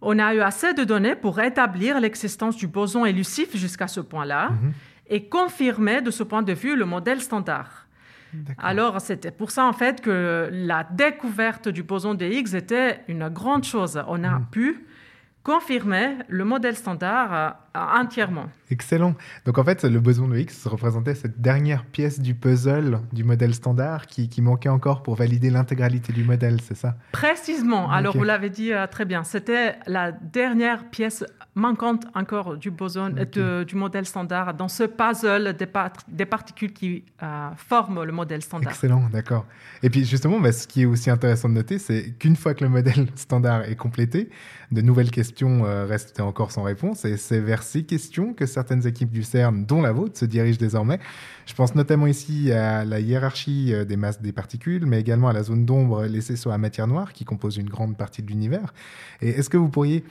[0.00, 4.50] on a eu assez de données pour établir l'existence du boson élusif jusqu'à ce point-là
[5.08, 7.86] et confirmer de ce point de vue le modèle standard.
[8.58, 13.28] Alors, c'était pour ça, en fait, que la découverte du boson de Higgs était une
[13.28, 14.02] grande chose.
[14.08, 14.86] On a pu
[15.42, 18.46] confirmer le modèle standard euh, entièrement.
[18.70, 19.14] Excellent.
[19.44, 23.54] Donc en fait, le boson de Higgs représentait cette dernière pièce du puzzle du modèle
[23.54, 26.96] standard qui, qui manquait encore pour valider l'intégralité du modèle, c'est ça?
[27.12, 32.70] Précisément, alors vous l'avez dit euh, très bien, c'était la dernière pièce manquante encore du
[32.70, 37.48] boson, euh, de- du modèle standard dans ce puzzle des, part- des particules qui euh,
[37.56, 38.72] forment le modèle standard.
[38.72, 39.44] Excellent, d'accord.
[39.82, 42.64] Et puis justement, bah, ce qui est aussi intéressant de noter, c'est qu'une fois que
[42.64, 44.30] le modèle standard est complété,
[44.70, 47.04] de nouvelles questions euh, restent encore sans réponse.
[47.04, 50.58] Et c'est vers ces questions que certaines équipes du CERN, dont la vôtre, se dirigent
[50.58, 50.98] désormais.
[51.46, 55.32] Je pense notamment ici à la hiérarchie euh, des masses des particules, mais également à
[55.32, 58.74] la zone d'ombre laissée sur la matière noire, qui compose une grande partie de l'univers.
[59.20, 60.04] Et est-ce que vous pourriez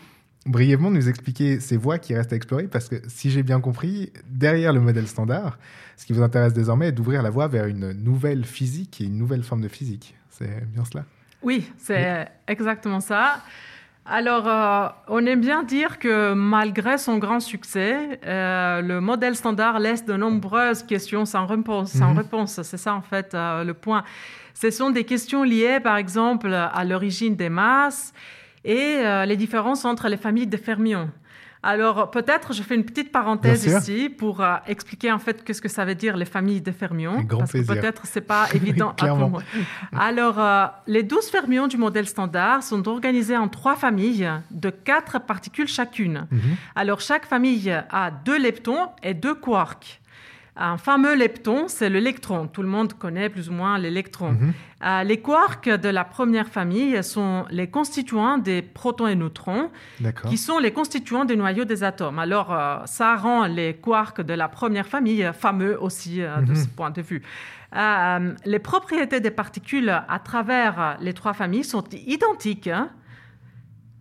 [0.46, 2.68] brièvement nous expliquer ces voies qui restent à explorer?
[2.68, 5.60] Parce que si j'ai bien compris, derrière le modèle standard,
[5.98, 9.18] ce qui vous intéresse désormais est d'ouvrir la voie vers une nouvelle physique et une
[9.18, 10.16] nouvelle forme de physique.
[10.30, 11.06] C'est bien cela?
[11.44, 13.44] Oui, c'est exactement ça.
[14.14, 19.80] Alors, euh, on aime bien dire que malgré son grand succès, euh, le modèle standard
[19.80, 21.92] laisse de nombreuses questions sans réponse.
[21.94, 22.18] Sans Mhm.
[22.18, 22.62] réponse.
[22.62, 24.04] C'est ça, en fait, euh, le point.
[24.54, 28.14] Ce sont des questions liées, par exemple, à l'origine des masses
[28.66, 31.10] et euh, les différences entre les familles de fermions.
[31.64, 35.70] Alors, peut-être, je fais une petite parenthèse ici pour euh, expliquer en fait qu'est-ce que
[35.70, 37.24] ça veut dire les familles de fermions.
[37.26, 39.44] Parce que peut-être c'est pas évident à tout le monde.
[39.98, 45.20] Alors, euh, les 12 fermions du modèle standard sont organisés en trois familles de quatre
[45.20, 46.28] particules chacune.
[46.32, 46.42] Mhm.
[46.76, 50.01] Alors, chaque famille a deux leptons et deux quarks.
[50.58, 52.48] Un fameux lepton, c'est l'électron.
[52.48, 54.34] Tout le monde connaît plus ou moins l'électron.
[54.34, 54.54] Mhm.
[54.84, 59.70] Euh, les quarks de la première famille sont les constituants des protons et neutrons,
[60.28, 62.20] qui sont les constituants des noyaux des atomes.
[62.20, 66.56] Alors, euh, ça rend les quarks de la première famille fameux aussi euh, de Mhm.
[66.56, 67.22] ce point de vue.
[68.46, 72.90] Les propriétés des particules à travers les trois familles sont identiques hein,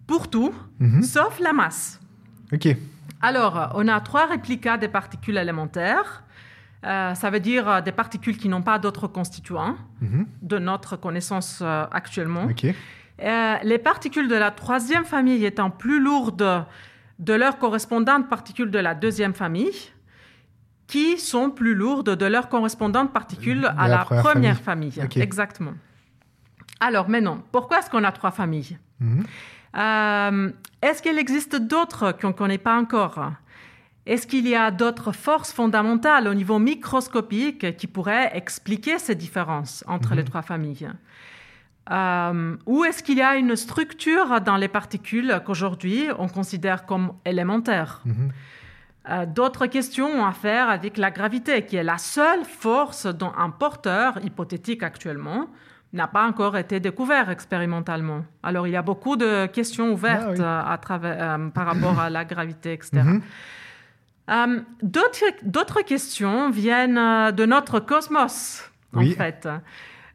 [0.08, 1.02] pour tout, Mhm.
[1.04, 2.00] sauf la masse.
[2.52, 2.66] Ok.
[3.22, 6.24] Alors, on a trois réplicas des particules élémentaires.
[6.86, 10.26] Euh, ça veut dire euh, des particules qui n'ont pas d'autres constituants Mhm.
[10.42, 12.46] de notre connaissance euh, actuellement.
[13.22, 16.64] Euh, les particules de la troisième famille étant plus lourdes
[17.18, 19.74] de leurs correspondantes particules de la deuxième famille,
[20.86, 24.98] qui sont plus lourdes de leurs correspondantes particules à la la, première première famille.
[25.16, 25.74] Exactement.
[26.80, 28.78] Alors maintenant, pourquoi est-ce qu'on a trois familles?
[29.00, 29.24] Mhm.
[30.82, 33.32] Est-ce qu'il existe d'autres qu'on ne connaît pas encore?
[34.06, 39.84] Est-ce qu'il y a d'autres forces fondamentales au niveau microscopique qui pourraient expliquer ces différences
[39.86, 40.90] entre les trois familles?
[41.90, 47.12] Euh, Ou est-ce qu'il y a une structure dans les particules qu'aujourd'hui on considère comme
[47.24, 48.00] élémentaire?
[48.04, 48.30] Mhm.
[49.08, 53.32] Euh, D'autres questions ont à faire avec la gravité, qui est la seule force dont
[53.36, 55.46] un porteur, hypothétique actuellement,
[55.92, 58.24] n'a pas encore été découvert expérimentalement.
[58.42, 60.40] Alors il y a beaucoup de questions ouvertes Ah oui.
[60.40, 63.02] euh, à travers, euh, par rapport à la gravité, etc.
[63.04, 63.22] Mhm.
[64.30, 68.62] Euh, D'autres questions viennent euh, de notre cosmos,
[68.94, 69.48] en fait.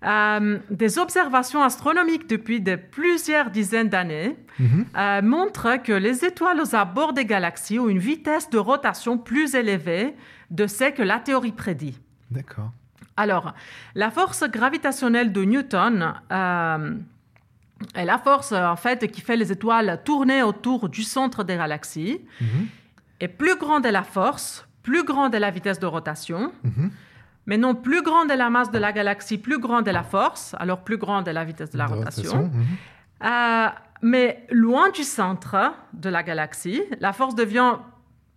[0.04, 4.86] Euh, des observations astronomiques depuis de plusieurs dizaines d'années Mhm.
[4.96, 9.56] euh, montrent que les étoiles aux abords des galaxies ont une vitesse de rotation plus
[9.56, 10.14] élevée
[10.52, 11.98] de ce que la théorie prédit.
[12.32, 12.72] D'accord.
[13.18, 13.54] Alors,
[13.96, 16.14] la force gravitationnelle de Newton
[17.96, 22.20] est la force en fait qui fait les étoiles tourner autour du centre des galaxies.
[22.42, 22.68] Mhm.
[23.20, 26.52] Et plus grande est la force, plus grande est la vitesse de rotation.
[26.64, 26.92] Mhm.
[27.48, 30.56] Mais non, plus grande est la masse de la galaxie, plus grande est la force,
[30.60, 32.52] alors plus grande est la vitesse de la De rotation.
[32.52, 32.66] Mhm.
[33.24, 33.68] Euh,
[34.02, 37.76] mais loin du centre de la galaxie, la force devient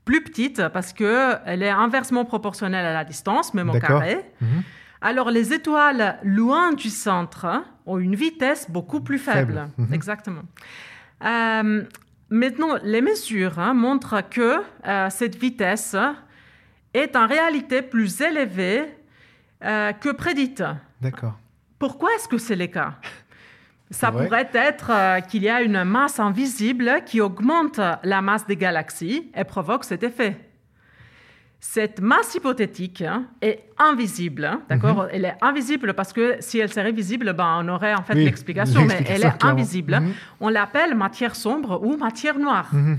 [0.04, 4.00] plus petite parce qu'elle est inversement proportionnelle à la distance, même au D'accord.
[4.00, 4.24] carré.
[4.40, 4.62] Mhm.
[5.00, 9.68] Alors les étoiles loin du centre ont une vitesse beaucoup plus faible.
[9.76, 9.94] Faible.
[9.94, 10.42] Exactement.
[11.24, 11.84] Euh,
[12.30, 15.96] maintenant, les mesures hein, montrent que euh, cette vitesse
[16.94, 18.84] est en réalité plus élevée
[19.64, 20.62] euh, que prédite.
[21.00, 21.38] D'accord.
[21.78, 22.94] Pourquoi est-ce que c'est le cas?
[23.90, 24.24] Ça Ouais.
[24.24, 29.30] pourrait être euh, qu'il y a une masse invisible qui augmente la masse des galaxies
[29.34, 30.36] et provoque cet effet.
[31.60, 35.08] Cette masse hypothétique hein, est invisible, hein, d'accord Mhm.
[35.12, 38.24] Elle est invisible parce que si elle serait visible, ben, on aurait en fait Oui,
[38.24, 39.38] l'explication, mais elle est clairement.
[39.42, 39.98] invisible.
[40.00, 40.12] Mhm.
[40.40, 42.68] On l'appelle matière sombre ou matière noire.
[42.72, 42.98] Mhm.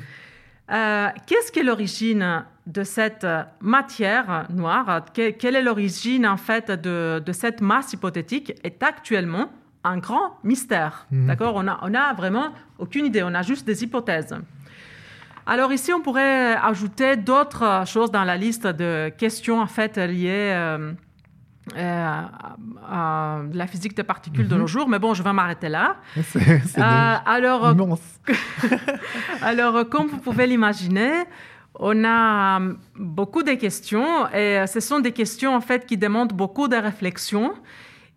[0.72, 3.26] Euh, Qu'est-ce qui est l'origine de cette
[3.62, 5.06] matière noire?
[5.14, 8.54] Que- Quelle est l'origine en fait de, de cette masse hypothétique?
[8.64, 9.50] Est actuellement
[9.86, 11.08] un grand mystère.
[11.10, 11.54] D'accord?
[11.56, 13.24] On a, on a vraiment aucune idée.
[13.24, 14.36] On a juste des hypothèses.
[15.50, 19.98] Alors ici, on pourrait ajouter d'autres euh, choses dans la liste de questions en fait
[19.98, 20.92] liées euh,
[21.76, 22.22] euh,
[22.88, 24.62] à, la physique des particules de Mhm.
[24.62, 24.88] nos jours.
[24.88, 25.96] Mais bon, je vais m'arrêter là.
[26.24, 27.66] C'est Euh, alors,
[29.42, 31.12] alors, euh, comme vous pouvez l'imaginer,
[31.76, 35.98] on a euh, beaucoup de questions et euh, ce sont des questions en fait qui
[35.98, 37.54] demandent beaucoup de réflexion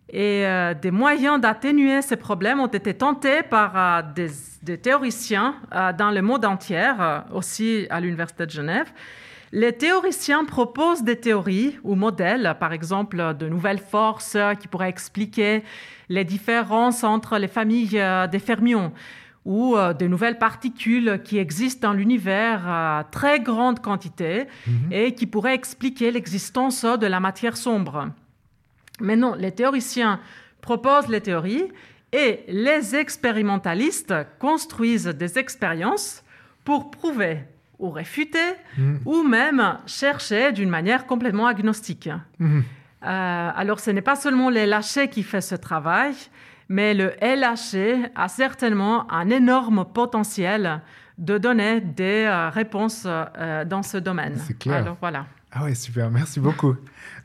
[0.09, 4.29] et euh, des moyens d'atténuer ces problèmes ont été tentés par euh, des,
[4.61, 6.91] des théoriciens euh, dans le monde entier,
[7.33, 8.91] aussi à l'Université de Genève.
[9.51, 15.63] Les théoriciens proposent des théories ou modèles, par exemple de nouvelles forces qui pourraient expliquer
[16.09, 18.91] les différences entre les familles des fermions
[19.45, 24.91] ou euh, de nouvelles particules qui existent dans l'univers à très grande quantité Mhm.
[24.91, 28.09] et qui pourraient expliquer l'existence de la matière sombre.
[29.01, 30.19] Mais non, les théoriciens
[30.61, 31.65] proposent les théories
[32.11, 36.23] et les expérimentalistes construisent des expériences
[36.63, 37.39] pour prouver
[37.79, 38.37] ou réfuter
[38.77, 38.99] Mhm.
[39.05, 42.09] ou même chercher d'une manière complètement agnostique.
[42.39, 42.63] Mhm.
[43.05, 46.13] Euh, alors, ce n'est pas seulement le LHC qui fait ce travail,
[46.69, 50.79] mais le LHC a certainement un énorme potentiel
[51.17, 54.35] de donner des euh, réponses euh, dans ce domaine.
[54.37, 54.75] C'est clair.
[54.77, 55.25] Alors, voilà.
[55.55, 56.75] Ah ouais, super, merci beaucoup.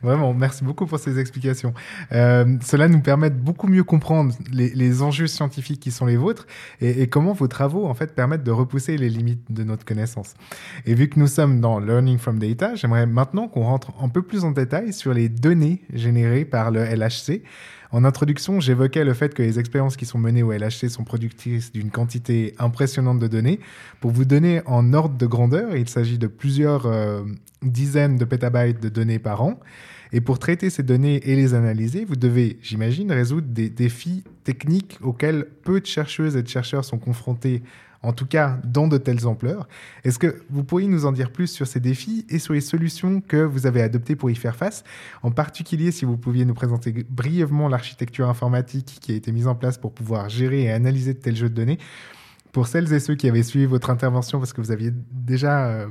[0.02, 1.72] Vraiment, merci beaucoup pour ces explications.
[2.12, 6.46] Euh, cela nous permet de beaucoup mieux comprendre les, enjeux scientifiques qui sont les vôtres
[6.82, 10.34] et, et comment vos travaux en fait permettent de repousser les limites de notre connaissance.
[10.84, 14.20] Et vu que nous sommes dans Learning from Data, j'aimerais maintenant qu'on rentre un peu
[14.20, 17.42] plus en détail sur les données générées par le LHC.
[17.90, 21.72] En introduction, j'évoquais le fait que les expériences qui sont menées au LHC sont productrices
[21.72, 23.60] d'une quantité impressionnante de données.
[24.00, 27.22] Pour vous donner en ordre de grandeur, il s'agit de plusieurs euh,
[27.62, 29.58] dizaines de pétabytes de données par an.
[30.12, 34.98] Et pour traiter ces données et les analyser, vous devez, j'imagine, résoudre des défis techniques
[35.02, 37.62] auxquels peu de chercheuses et de chercheurs sont confrontés
[38.02, 39.68] en tout cas dans de telles ampleurs.
[40.04, 43.20] Est-ce que vous pourriez nous en dire plus sur ces défis et sur les solutions
[43.20, 44.84] que vous avez adoptées pour y faire face?
[45.22, 49.54] En particulier, si vous pouviez nous présenter brièvement l'architecture informatique qui a été mise en
[49.54, 51.78] place pour pouvoir gérer et analyser de tels jeux de données
[52.52, 55.86] pour celles et ceux qui avaient suivi votre intervention, parce que vous aviez déjà, euh,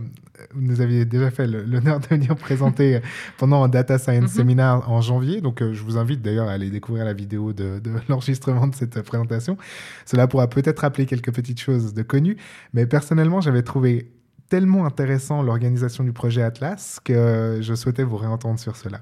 [0.56, 3.02] nous aviez déjà fait l'honneur de venir présenter
[3.38, 4.38] pendant un Data Science mhm.
[4.38, 5.42] Seminar en janvier.
[5.42, 8.76] Donc, euh, je vous invite d'ailleurs à aller découvrir la vidéo de, de l'enregistrement de
[8.76, 9.58] cette présentation.
[10.06, 12.38] Cela pourra peut-être rappeler quelques petites choses de connues,
[12.74, 14.12] mais personnellement, j'avais trouvé
[14.50, 19.02] tellement intéressant l'organisation du projet Atlas que je souhaitais vous réentendre sur cela.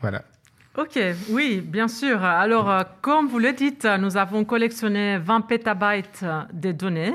[0.00, 0.24] Voilà.
[0.76, 0.98] Ok,
[1.30, 2.24] oui, bien sûr.
[2.24, 7.14] Alors, euh, comme vous le dites, nous avons collectionné 20 pétabytes de données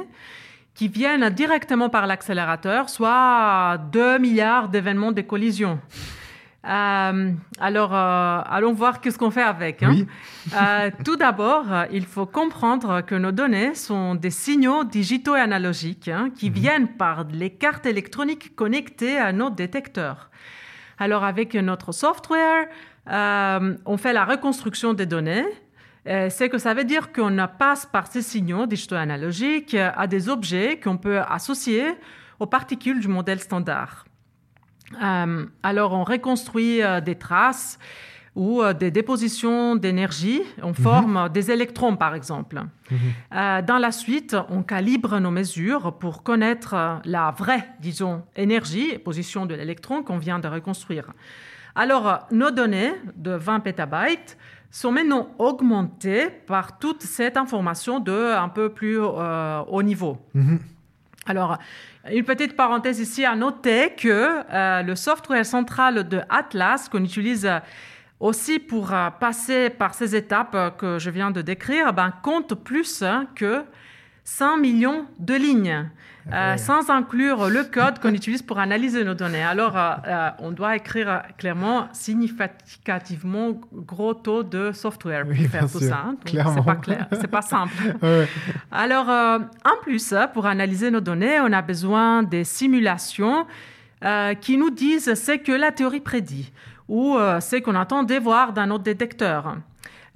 [0.74, 5.78] qui viennent directement par l'accélérateur, soit 2 milliards d'événements de collision.
[6.66, 9.84] Euh, alors, euh, allons voir qu'est-ce qu'on fait avec.
[9.84, 10.06] Hein.
[11.04, 16.30] tout d'abord, il faut comprendre que nos données sont des signaux digitaux et analogiques hein,
[16.34, 16.56] qui mhm.
[16.56, 20.30] viennent par les cartes électroniques connectées à nos détecteurs.
[20.98, 22.68] Alors, avec notre software,
[23.08, 25.46] euh, on fait la reconstruction des données.
[26.08, 30.30] Euh, c'est que ça veut dire qu'on passe par ces signaux digitaux analogiques à des
[30.30, 31.86] objets qu'on peut associer
[32.40, 34.06] aux particules du modèle standard.
[35.02, 37.78] Euh, alors, on reconstruit des traces
[38.36, 40.74] ou des dépositions d'énergie en mhm.
[40.76, 42.62] forme des électrons, par exemple.
[42.90, 43.66] Mhm.
[43.66, 49.46] dans la suite, on calibre nos mesures pour connaître la vraie, disons, énergie et position
[49.46, 51.12] de l'électron qu'on vient de reconstruire.
[51.80, 54.38] Alors, nos données de 20 pétabytes
[54.70, 60.18] sont maintenant augmentées par toute cette information de un peu plus euh, haut niveau.
[60.34, 60.60] Mhm.
[61.26, 61.58] Alors,
[62.12, 67.50] une petite parenthèse ici à noter que euh, le software central de Atlas qu'on utilise
[68.20, 73.04] aussi pour euh, passer par ces étapes que je viens de décrire, ben, compte plus
[73.04, 73.64] hein, que
[74.30, 75.90] 100 millions de lignes.
[76.32, 79.42] Euh, sans inclure le code qu'on utilise pour analyser nos données.
[79.42, 85.80] Alors, euh, euh, on doit écrire clairement significativement gros taux de software pour faire tout
[85.80, 86.04] ça.
[86.06, 86.16] Hein.
[86.26, 87.74] C'est pas clair, c'est pas simple.
[88.72, 93.48] Alors, en plus, pour analyser nos données, on a besoin des simulations
[94.42, 96.52] qui nous disent ce que la théorie prédit
[96.88, 99.56] ou ce qu'on attendait voir dans notre détecteur.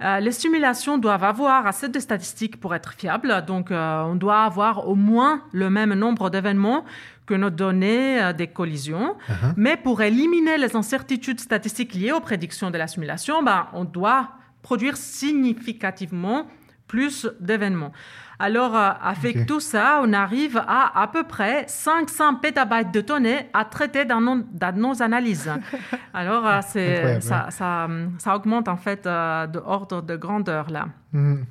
[0.02, 4.42] Euh, les simulations doivent avoir assez de statistiques pour être fiables, donc euh, on doit
[4.42, 6.84] avoir au moins le même nombre d'événements
[7.26, 9.16] que nos données euh, des collisions.
[9.28, 9.52] Uh-huh.
[9.56, 14.30] Mais pour éliminer les incertitudes statistiques liées aux prédictions de la simulation, ben, on doit
[14.62, 16.46] produire significativement
[16.88, 17.92] plus d'événements.
[18.38, 23.48] Alors, euh, avec tout ça, on arrive à à peu près 500 pétabytes de données
[23.52, 25.50] à traiter dans nos, analyses.
[26.14, 30.86] Alors, euh, c'est, ça, ça, augmente en fait euh, de ordre de grandeur là.
[31.12, 31.44] Mhm.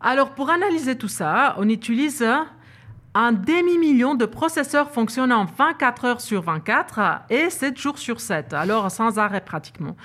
[0.00, 2.24] alors, pour analyser tout ça, on utilise
[3.14, 8.90] un demi-million de processeurs fonctionnant 24 heures sur 24 et 7 jours sur 7, alors
[8.90, 9.96] sans arrêt pratiquement.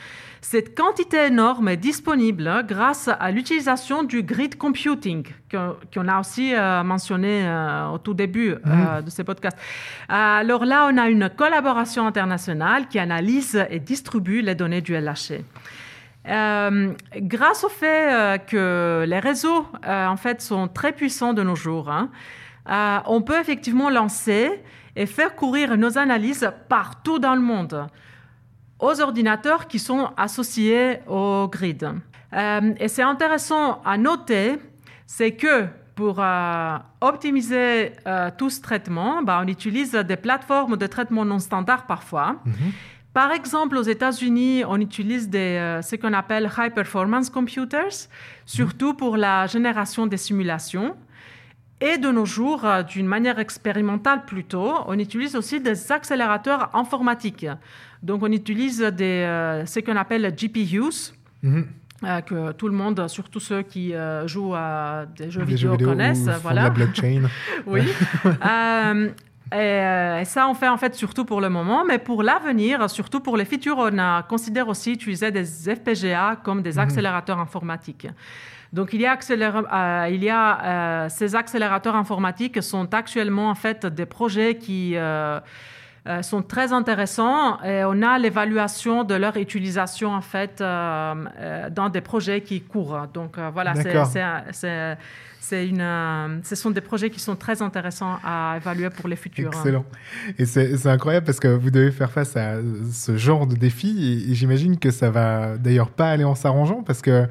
[0.48, 6.84] Cette quantité énorme est disponible grâce à l'utilisation du grid computing, qu'on a aussi euh,
[6.84, 9.06] mentionné euh, au tout début euh, mm.
[9.06, 9.58] de ce podcast.
[10.08, 15.44] alors là, on a une collaboration internationale qui analyse et distribue les données du LHC.
[16.26, 22.12] grâce au fait que les réseaux, en fait, sont très puissants de nos jours, hein,
[23.08, 24.62] on peut effectivement lancer
[24.96, 27.88] et faire courir nos analyses partout dans le monde
[28.80, 31.90] aux ordinateurs qui sont associés au grid.
[32.34, 34.60] Euh, et c'est intéressant à noter,
[35.06, 40.88] c'est que pour euh, optimiser euh, tout ce traitement, bah, on utilise des plateformes de
[40.88, 42.36] traitement non standard parfois.
[42.46, 42.72] Mhm.
[43.14, 48.10] Par exemple, aux États-Unis, on utilise des, ce qu'on appelle high performance computers,
[48.46, 50.98] surtout pour la génération des simulations.
[51.80, 57.48] Et de nos jours, d'une manière expérimentale plutôt, on utilise aussi des accélérateurs informatiques.
[58.06, 61.14] Donc, on utilise des, euh, ce qu'on appelle GPUs.
[61.42, 61.66] Mhm.
[62.04, 66.30] Euh, que tout le monde, surtout ceux qui euh, jouent à des jeux, vidéo, connaissent.
[66.44, 66.64] voilà.
[66.64, 67.24] La blockchain.
[67.66, 67.82] oui.
[69.52, 73.38] et, ça, on fait en fait surtout pour le moment, mais pour l'avenir, surtout pour
[73.38, 76.80] les futurs, on a, considère aussi utiliser des FPGA comme des mhm.
[76.80, 78.08] accélérateurs informatiques.
[78.74, 84.06] Donc, il y a, il y a ces accélérateurs informatiques sont actuellement en fait des
[84.06, 85.40] projets qui euh,
[86.22, 90.66] sont très intéressants et on a l'évaluation de leur utilisation en fait euh,
[91.40, 93.08] euh, dans des projets qui courent.
[93.14, 94.98] Donc euh, voilà, c'est- c'est un- c'est
[95.40, 99.16] c'est une, euh, ce sont des projets qui sont très intéressants à évaluer pour les
[99.16, 99.50] futurs.
[99.50, 99.86] Excellent.
[100.40, 102.56] Et c'est c'est incroyable parce que vous devez faire face à
[102.92, 103.90] ce genre de défi
[104.28, 107.28] et, et j'imagine que ça va d'ailleurs pas aller en s'arrangeant parce que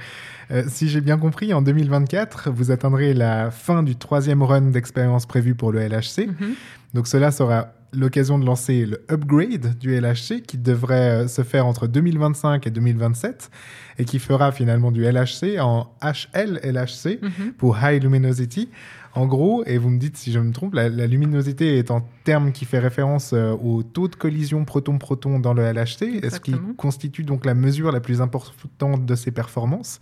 [0.51, 5.27] euh, si j'ai bien compris, en 2024, vous atteindrez la fin du troisième run d'expérience
[5.27, 6.27] prévu pour le LHC.
[6.29, 6.55] Mhm.
[6.93, 11.67] Donc cela sera l'occasion de lancer le upgrade du LHC qui devrait euh, se faire
[11.67, 13.51] entre 2025 et 2027
[13.99, 17.53] et qui fera finalement du LHC en HL-LHC Mhm.
[17.59, 18.69] pour High Luminosity.
[19.17, 22.03] En gros, et vous me dites si je me trompe, la, la luminosité est un
[22.25, 26.53] terme qui fait référence euh, au taux de collision proton-proton dans le LHC, ce qui
[26.77, 30.01] constitue donc la mesure la plus importante de ses performances.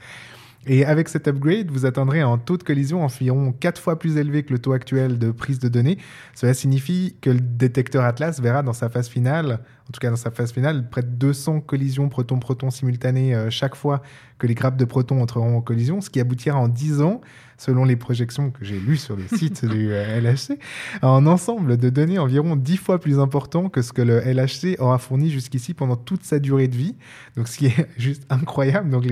[0.66, 4.44] Et avec cet upgrade, vous atteindrez un taux de collision environ 4 fois plus élevé
[4.44, 5.98] que le taux actuel de prise de données.
[6.34, 9.58] Cela signifie que le détecteur Atlas verra dans sa phase finale,
[9.88, 13.74] en tout cas dans sa phase finale, près de 200 collisions proton-proton simultanées euh, chaque
[13.74, 14.02] fois
[14.38, 17.20] que les grappes de protons entreront en collision, ce qui aboutira en 10 ans,
[17.58, 20.58] selon les projections que j'ai lues sur le site du euh, LHC,
[21.00, 24.80] à un ensemble de données environ 10 fois plus important que ce que le LHC
[24.80, 26.96] aura fourni jusqu'ici pendant toute sa durée de vie.
[27.36, 28.90] Donc ce qui est juste incroyable.
[28.90, 29.04] Donc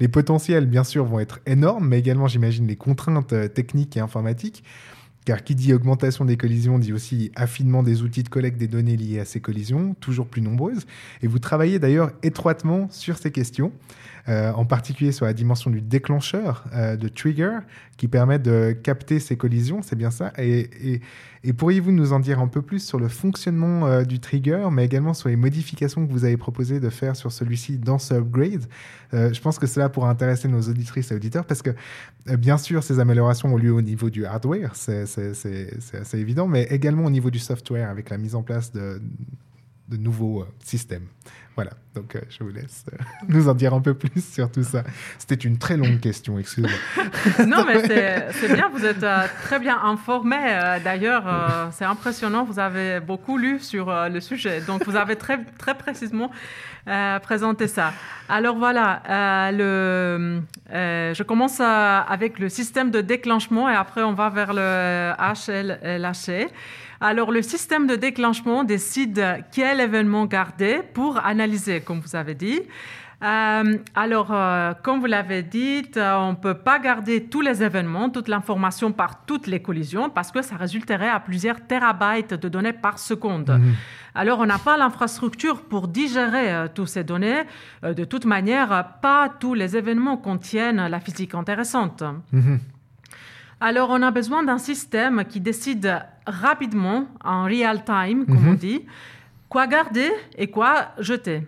[0.00, 4.00] les, potentiels, bien sûr, vont être énormes, mais également, j'imagine, les contraintes euh, techniques et
[4.00, 4.64] informatiques.
[5.28, 8.96] Car qui dit augmentation des collisions dit aussi affinement des outils de collecte des données
[8.96, 10.86] liées à ces collisions, toujours plus nombreuses.
[11.20, 13.70] Et vous travaillez d'ailleurs étroitement sur ces questions,
[14.28, 17.60] euh, en particulier sur la dimension du déclencheur, euh, de trigger,
[17.96, 20.32] qui permet de capter ces collisions, c'est bien ça.
[20.38, 21.00] Et,
[21.56, 25.14] pourriez-vous nous en dire un peu plus sur le fonctionnement euh, du trigger, mais également
[25.14, 28.66] sur les modifications que vous avez proposé de faire sur celui-ci dans ce upgrade?
[29.14, 31.70] Euh, Je pense que cela pourra intéresser nos auditrices et auditeurs parce que,
[32.36, 37.06] bien sûr, ces améliorations ont lieu au niveau du hardware, c'est assez évident, mais également
[37.06, 39.00] au niveau du software avec la mise en place de,
[39.88, 41.06] de nouveaux euh, systèmes.
[41.58, 42.96] Voilà, donc euh, je vous laisse euh,
[43.28, 44.84] nous en dire un peu plus sur tout ça.
[45.18, 46.70] C'était une très longue question, excusez-moi.
[47.46, 47.80] non, mais
[48.32, 50.36] c'est- bien, vous êtes euh, très bien informé.
[50.84, 51.24] D'ailleurs,
[51.72, 54.60] c'est impressionnant, vous avez beaucoup lu sur le sujet.
[54.60, 56.30] Donc, vous avez très, très précisément
[57.22, 57.92] présenté ça.
[58.28, 59.02] Alors voilà,
[59.52, 66.48] le, je commence avec le système de déclenchement et après on va vers le HLHC.
[67.00, 72.60] Alors, le système de déclenchement décide quel événement garder pour analyser, comme vous avez dit.
[73.22, 77.64] Euh, alors, euh, comme vous l'avez dit, euh, on ne peut pas garder tous les
[77.64, 82.48] événements, toute l'information par toutes les collisions, parce que ça résulterait à plusieurs terabytes de
[82.48, 83.50] données par seconde.
[83.50, 83.74] Mhm.
[84.14, 87.42] Alors, on n'a pas l'infrastructure pour digérer toutes ces données.
[87.82, 92.02] De toute manière, pas tous les événements contiennent la physique intéressante.
[92.32, 92.58] Mhm.
[93.60, 98.48] Alors, on a besoin d'un système qui décide rapidement, en real time, comme Mhm.
[98.50, 98.86] on dit,
[99.48, 101.46] quoi garder et quoi jeter.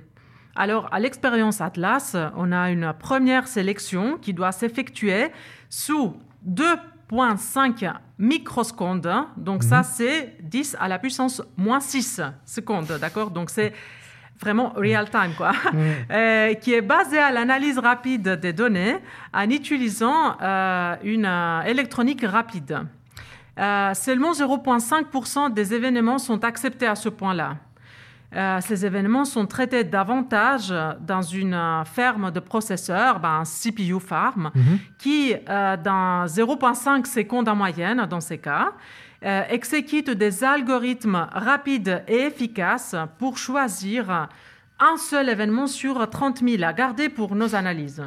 [0.57, 5.29] Alors, à l'expérience Atlas, on a une première sélection qui doit s'effectuer
[5.69, 6.15] sous
[6.45, 7.85] 2,5
[8.19, 9.11] microsecondes.
[9.37, 13.31] Donc, ça, c'est 10 à la puissance moins 6 secondes, d'accord?
[13.31, 13.73] Donc, c'est
[14.41, 15.53] vraiment real time, quoi.
[16.11, 18.97] Euh, qui est basé à l'analyse rapide des données
[19.33, 22.81] en utilisant euh, une euh, électronique rapide.
[23.59, 27.57] Euh, seulement 0,5% des événements sont acceptés à ce point-là.
[28.35, 33.99] Euh, ces événements sont traités davantage dans une euh, ferme de processeurs, ben, un CPU
[33.99, 34.53] farm,
[34.99, 38.73] qui, euh, dans 0,5 secondes en moyenne, dans ces cas,
[39.23, 44.29] exécute des algorithmes rapides et efficaces pour choisir
[44.79, 48.03] un seul événement sur 30 000 à garder pour nos analyses.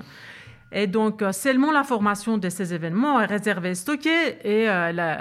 [0.76, 5.18] Et donc, euh, seulement l'information de ces événements est réservée, stockée et euh,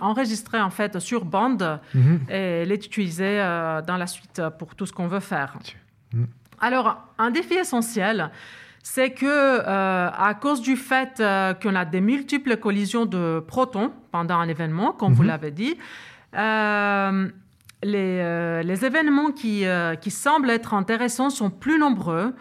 [0.00, 2.20] enregistrée en fait sur bande Mhm.
[2.30, 5.54] et elle est utilisée euh, dans la suite pour tout ce qu'on veut faire.
[6.14, 6.26] Mhm.
[6.60, 8.30] Alors, un défi essentiel,
[8.82, 13.90] c'est que euh, à cause du fait euh, qu'on a des multiples collisions de protons
[14.12, 15.28] pendant un événement, comme vous Mhm.
[15.28, 15.76] l'avez dit,
[16.36, 17.28] euh,
[17.82, 19.64] les, les événements qui,
[20.00, 22.34] qui semblent être intéressants sont plus nombreux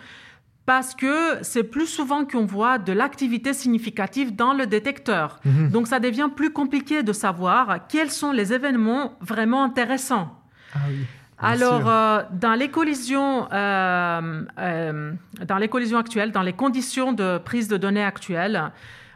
[0.65, 5.39] parce que c'est plus souvent qu'on voit de l'activité significative dans le détecteur.
[5.45, 5.69] Mhm.
[5.69, 10.39] Donc ça devient plus compliqué de savoir quels sont les événements vraiment intéressants.
[10.73, 11.05] Ah oui.
[11.37, 15.11] Alors, euh, dans les collisions, euh, euh,
[15.45, 18.71] dans les collisions actuelles, dans les conditions de prise de données actuelles,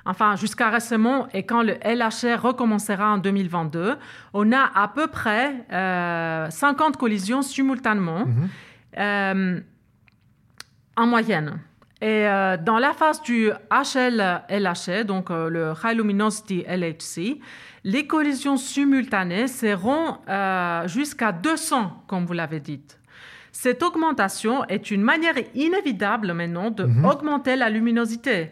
[0.06, 3.96] enfin jusqu'à récemment et quand le LHR recommencera en 2022,
[4.34, 9.64] on a à peu près euh, 50 collisions simultanément Mhm.
[11.00, 11.60] En moyenne.
[12.02, 17.40] Et euh, dans la phase du HL-LHC, donc euh, le High Luminosity LHC,
[17.84, 22.82] les collisions simultanées seront euh, jusqu'à 200, comme vous l'avez dit.
[23.52, 28.52] Cette augmentation est une manière inévitable maintenant d'augmenter la luminosité.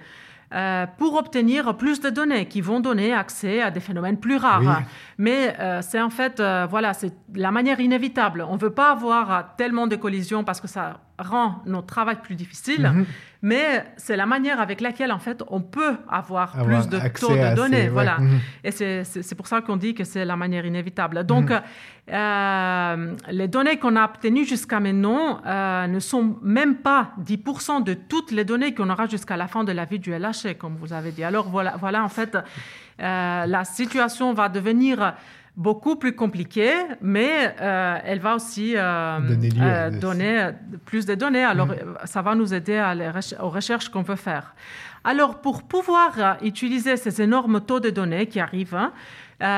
[0.54, 4.62] Euh, pour obtenir plus de données qui vont donner accès à des phénomènes plus rares.
[4.62, 4.86] Oui.
[5.18, 8.46] Mais euh, c'est en fait, euh, voilà, c'est la manière inévitable.
[8.48, 12.36] On ne veut pas avoir tellement de collisions parce que ça rend notre travail plus
[12.36, 13.06] difficile, Mhm.
[13.42, 17.30] mais c'est la manière avec laquelle, en fait, on peut avoir, Avoir plus de taux
[17.36, 17.88] de ces- données.
[17.90, 18.20] Voilà.
[18.20, 18.40] Mhm.
[18.64, 21.24] Et c'est- pour ça qu'on dit que c'est la manière inévitable.
[21.24, 27.82] Donc, euh, les données qu'on a obtenues jusqu'à maintenant euh, ne sont même pas 10%
[27.82, 30.76] de toutes les données qu'on aura jusqu'à la fin de la vie du LHC, comme
[30.78, 31.24] vous avez dit.
[31.24, 35.14] Alors, voilà, voilà en fait, euh, la situation va devenir
[35.58, 40.50] beaucoup plus compliquée, mais euh, elle va aussi euh, Donner euh, donner
[40.86, 41.44] plus de données.
[41.44, 44.56] Alors, euh, ça va nous aider à les reche- aux recherches qu'on veut faire.
[45.04, 48.94] Alors, pour pouvoir utiliser ces énormes taux de données qui arrivent, hein,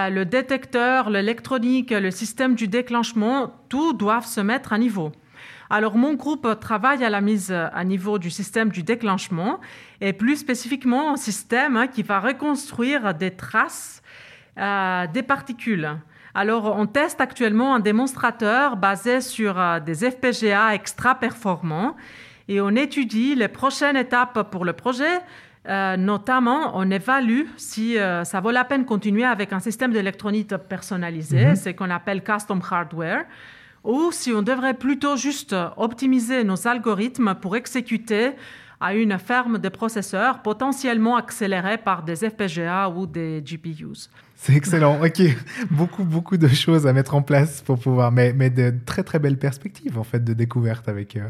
[0.09, 5.11] le détecteur, l'électronique, le système du déclenchement, tout doivent se mettre à niveau.
[5.69, 9.59] Alors, mon groupe travaille à la mise à niveau du système du déclenchement
[10.01, 14.01] et plus spécifiquement un système hein, qui va reconstruire des traces
[14.59, 15.89] euh, des particules.
[16.35, 21.95] Alors, on teste actuellement un démonstrateur basé sur euh, des FPGA extra performants
[22.47, 25.19] et on étudie les prochaines étapes pour le projet.
[25.67, 29.91] Euh, notamment, on évalue si euh, ça vaut la peine de continuer avec un système
[29.91, 33.25] d'électronique personnalisé, ce qu'on appelle custom hardware,
[33.83, 38.31] ou si on devrait plutôt juste optimiser nos algorithmes pour exécuter
[38.79, 44.09] à une ferme de processeurs potentiellement accélérés par des FPGA ou des GPUs.
[44.41, 45.03] C'est excellent.
[45.03, 45.21] Ok,
[45.69, 49.19] beaucoup, beaucoup de choses à mettre en place pour pouvoir, mais, mais de très, très
[49.19, 51.27] belles perspectives en fait de découverte avec euh,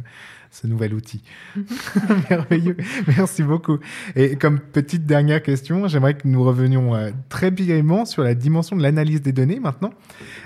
[0.51, 1.21] ce nouvel outil.
[2.29, 2.75] Merveilleux.
[3.07, 3.79] Merci beaucoup.
[4.15, 8.75] Et comme petite dernière question, j'aimerais que nous revenions euh, très brièvement sur la dimension
[8.75, 9.91] de l'analyse des données maintenant,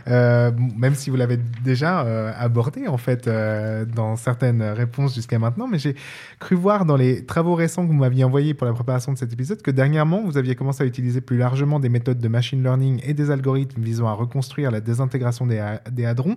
[0.10, 5.40] Euh, même si vous l'avez déjà euh, abordé en fait euh, dans certaines réponses jusqu'à
[5.40, 5.96] maintenant, mais j'ai
[6.40, 9.32] cru voir dans les travaux récents que vous m'aviez envoyés pour la préparation de cet
[9.32, 13.00] épisode que dernièrement vous aviez commencé à utiliser plus largement des méthodes de machine learning
[13.06, 16.36] et des algorithmes visant à reconstruire la désintégration des, ha- des hadrons.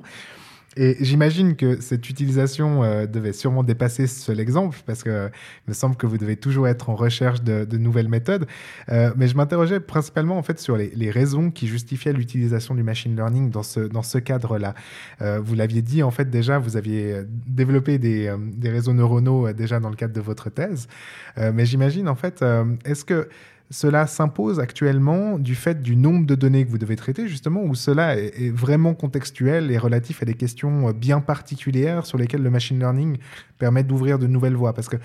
[0.77, 5.31] Et j'imagine que cette utilisation euh, devait sûrement dépasser seul exemple, parce que
[5.66, 8.47] il me semble que vous devez toujours être en recherche de, de nouvelles méthodes.
[8.91, 12.83] Euh, mais je m'interrogeais principalement en fait sur les, les raisons qui justifiaient l'utilisation du
[12.83, 14.74] machine learning dans ce, dans ce cadre-là.
[15.22, 18.93] Euh, vous l'aviez dit en fait déjà, vous aviez euh, développé des, euh, des réseaux
[18.93, 20.89] neuronaux déjà dans le cadre de votre thèse.
[21.37, 22.43] Mais j'imagine en fait,
[22.85, 23.29] est-ce que
[23.71, 27.75] cela s'impose actuellement du fait du nombre de données que vous devez traiter, justement, ou
[27.75, 32.51] cela est, vraiment contextuel et relatif à des questions euh, bien particulières sur lesquelles le
[32.51, 33.19] machine learning
[33.59, 34.73] permet d'ouvrir de nouvelles voies?
[34.73, 34.97] Parce que,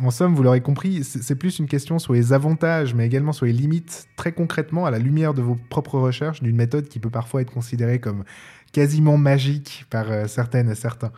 [0.00, 3.32] en somme, vous l'aurez compris, c'est c'est plus une question sur les avantages, mais également
[3.32, 7.00] sur les limites, très concrètement, à la lumière de vos propres recherches, d'une méthode qui
[7.00, 8.24] peut parfois être considérée comme
[8.72, 11.12] quasiment magique par euh, certaines et certains.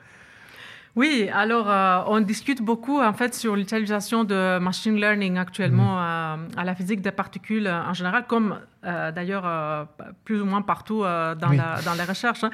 [0.95, 6.36] Oui, alors euh, on discute beaucoup en fait sur l'utilisation de machine learning actuellement euh,
[6.55, 9.85] à la physique des particules euh, en général, comme euh, d'ailleurs euh,
[10.24, 11.57] plus ou moins partout euh, dans, Oui.
[11.57, 12.45] la- dans les recherches.
[12.45, 12.51] hein.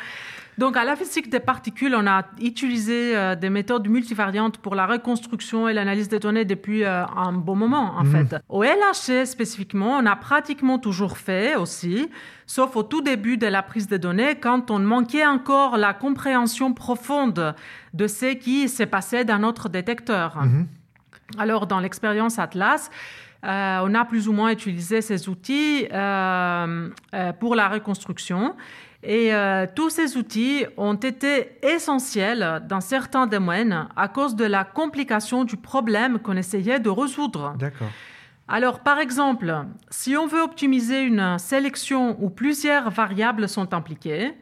[0.58, 5.68] Donc à la physique des particules, on a utilisé des méthodes multivariantes pour la reconstruction
[5.68, 8.34] et l'analyse des données depuis un bon moment en fait.
[8.48, 12.08] Au LHC spécifiquement, on a pratiquement toujours fait aussi,
[12.44, 16.74] sauf au tout début de la prise de données, quand on manquait encore la compréhension
[16.74, 17.54] profonde
[17.94, 20.38] de ce qui s'est passé dans notre détecteur.
[21.38, 22.90] Alors, dans l'expérience Atlas,
[23.44, 28.56] euh, on a plus ou moins utilisé ces outils euh, euh, pour la reconstruction.
[29.04, 34.64] Et euh, tous ces outils ont été essentiels dans certains domaines à cause de la
[34.64, 37.54] complication du problème qu'on essayait de résoudre.
[37.58, 37.88] D'accord.
[38.48, 39.54] Alors, par exemple,
[39.90, 44.32] si on veut optimiser une sélection où plusieurs variables sont impliquées,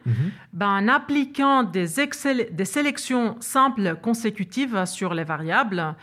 [0.53, 1.87] ben, en appliquant des,
[2.51, 5.93] des sélections simples consécutives sur les variables,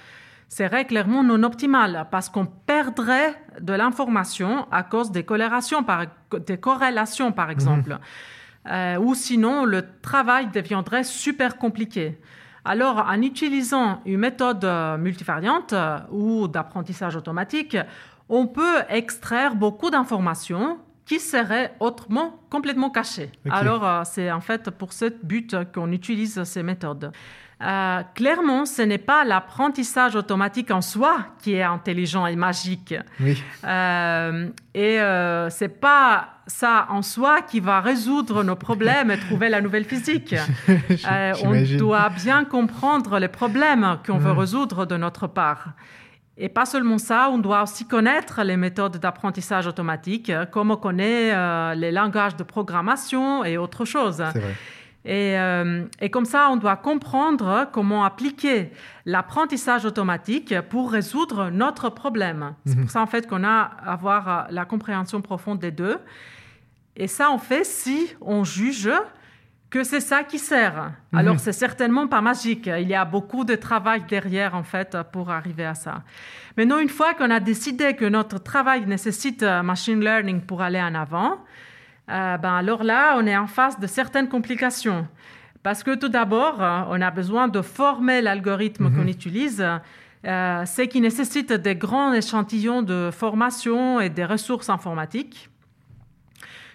[0.55, 6.07] serait clairement non optimal parce qu'on perdrait de l'information à cause des corrélations, par,
[6.47, 7.99] des corrélations, par exemple.
[8.71, 12.19] Euh, ou sinon, le travail deviendrait super compliqué.
[12.65, 17.77] Alors, en utilisant une méthode euh, multivariante euh, ou d'apprentissage automatique,
[18.29, 23.31] on peut extraire beaucoup d'informations qui seraient autrement complètement cachées.
[23.51, 27.13] Alors, c'est en fait pour ce but qu'on utilise ces méthodes.
[27.63, 32.95] Euh, clairement, ce n'est pas l'apprentissage automatique en soi qui est intelligent et magique.
[33.21, 33.43] Oui.
[33.65, 39.49] Euh, et euh, c'est pas ça en soi qui va résoudre nos problèmes et trouver
[39.49, 40.35] la nouvelle physique.
[41.11, 44.39] Euh, on doit bien comprendre les problèmes qu'on veut Mhm.
[44.39, 45.69] résoudre de notre part.
[46.37, 51.75] Et pas seulement ça, on doit aussi connaître les méthodes d'apprentissage automatique, comme on connaît
[51.77, 54.23] les langages de programmation et autres choses.
[54.33, 54.55] C'est vrai.
[55.07, 58.73] Et, euh, et comme ça, on doit comprendre comment appliquer
[59.05, 62.55] l'apprentissage automatique pour résoudre notre problème.
[62.65, 62.83] C'est Mhm.
[62.83, 65.99] pour ça, en fait, qu'on a à avoir euh, la compréhension profonde des deux.
[66.97, 68.91] Et ça, on fait si on juge
[69.69, 70.93] que c'est ça qui sert.
[71.13, 71.19] Mhm.
[71.19, 72.67] Alors, c'est certainement pas magique.
[72.69, 76.03] Il y a beaucoup de travail derrière, en fait, pour arriver à ça.
[76.57, 80.81] Maintenant, une fois qu'on a décidé que notre travail nécessite euh, machine learning pour aller
[80.81, 81.39] en avant,
[82.11, 85.07] euh, ben alors là, on est en face de certaines complications.
[85.63, 89.65] Parce que tout d'abord, euh, on a besoin de former l'algorithme qu'on utilise,
[90.27, 95.49] euh, ce qui nécessite des grands échantillons de formation et des ressources informatiques.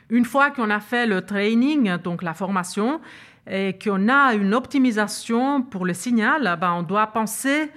[0.09, 2.99] Une fois qu'on a fait le training, donc la formation,
[3.47, 7.71] et qu'on a une optimisation pour le signal, ben on doit penser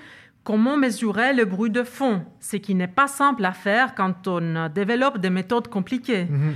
[0.44, 4.68] comment mesurer le bruit de fond, ce qui n'est pas simple à faire quand on
[4.68, 6.24] développe des méthodes compliquées.
[6.24, 6.54] Mhm.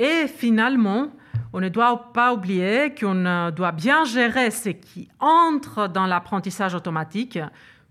[0.00, 1.08] Et finalement,
[1.52, 6.74] on ne doit pas oublier qu'on euh, doit bien gérer ce qui entre dans l'apprentissage
[6.74, 7.38] automatique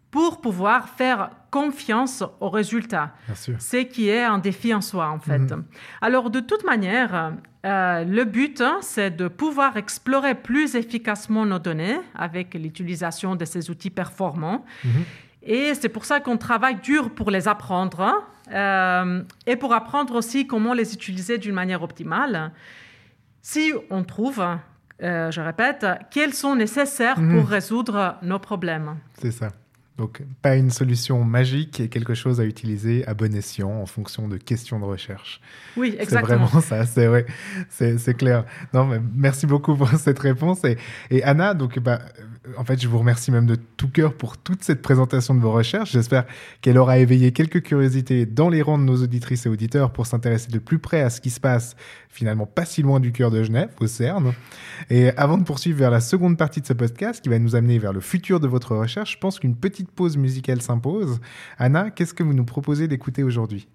[0.09, 5.37] pour pouvoir faire confiance aux résultats, ce qui est un défi en soi en fait.
[5.37, 5.63] Mhm.
[6.01, 7.33] Alors de toute manière,
[7.63, 13.45] euh, le but, hein, c'est de pouvoir explorer plus efficacement nos données avec l'utilisation de
[13.45, 14.65] ces outils performants.
[14.83, 15.03] Mhm.
[15.51, 18.21] Et c'est pour ça qu'on travaille dur pour les apprendre hein,
[18.53, 22.51] euh, et pour apprendre aussi comment les utiliser d'une manière optimale.
[23.41, 24.45] Si on trouve,
[25.01, 27.35] euh, je répète, quels sont nécessaires Mhm.
[27.41, 28.97] pour résoudre nos problèmes.
[29.19, 29.49] C'est ça.
[29.97, 34.29] Donc, pas une solution magique et quelque chose à utiliser à bon escient en fonction
[34.29, 35.41] de questions de recherche.
[35.75, 36.45] Oui, C'est exactement.
[36.45, 37.25] vraiment ça, c'est vrai,
[37.67, 38.45] c'est c'est clair.
[38.73, 40.63] Non, mais merci beaucoup pour cette réponse.
[40.63, 40.77] Et,
[41.11, 41.99] et Anna, donc, bah,
[42.57, 45.51] en fait, je vous remercie même de tout cœur pour toute cette présentation de vos
[45.51, 45.91] recherches.
[45.91, 46.25] J'espère
[46.61, 50.51] qu'elle aura éveillé quelques curiosités dans les rangs de nos auditrices et auditeurs pour s'intéresser
[50.51, 51.75] de plus près à ce qui se passe
[52.09, 54.33] finalement pas si loin du cœur de Genève, au CERN.
[54.89, 57.79] Et avant de poursuivre vers la seconde partie de ce podcast qui va nous amener
[57.79, 61.19] vers le futur de votre recherche, je pense qu'une petite pause musicale s'impose.
[61.57, 63.67] Anna, qu'est-ce que vous nous proposez d'écouter aujourd'hui?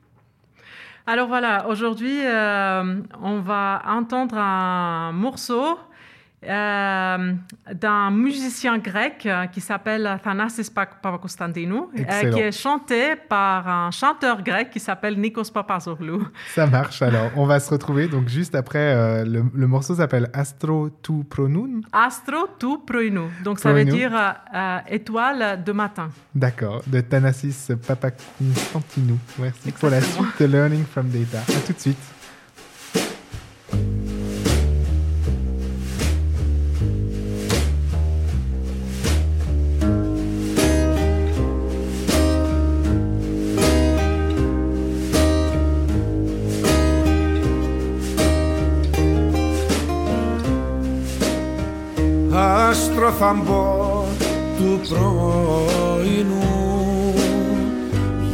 [1.07, 5.79] Alors voilà, aujourd'hui, euh, on va entendre un morceau
[6.49, 7.33] euh,
[7.73, 14.43] d'un musicien grec euh, qui s'appelle Thanasis Papakonstantinou, euh, qui est chanté par un chanteur
[14.43, 16.27] grec qui s'appelle Nikos Papazoglou.
[16.55, 17.03] Ça marche.
[17.03, 18.95] Alors, on va se retrouver donc juste après.
[18.95, 21.83] euh, le, le morceau s'appelle Astro tu pronoun.
[21.93, 23.29] Astro tu proinou.
[23.43, 24.13] Donc ça veut dire
[24.89, 26.09] étoile de matin.
[26.35, 29.19] D'accord, de Thanasis Papakonstantinou.
[29.39, 31.39] Merci pour la suite de Learning from Data.
[31.39, 31.99] À tout de suite.
[52.75, 54.05] Άστρο θα μπω
[54.57, 55.15] του πρωινού.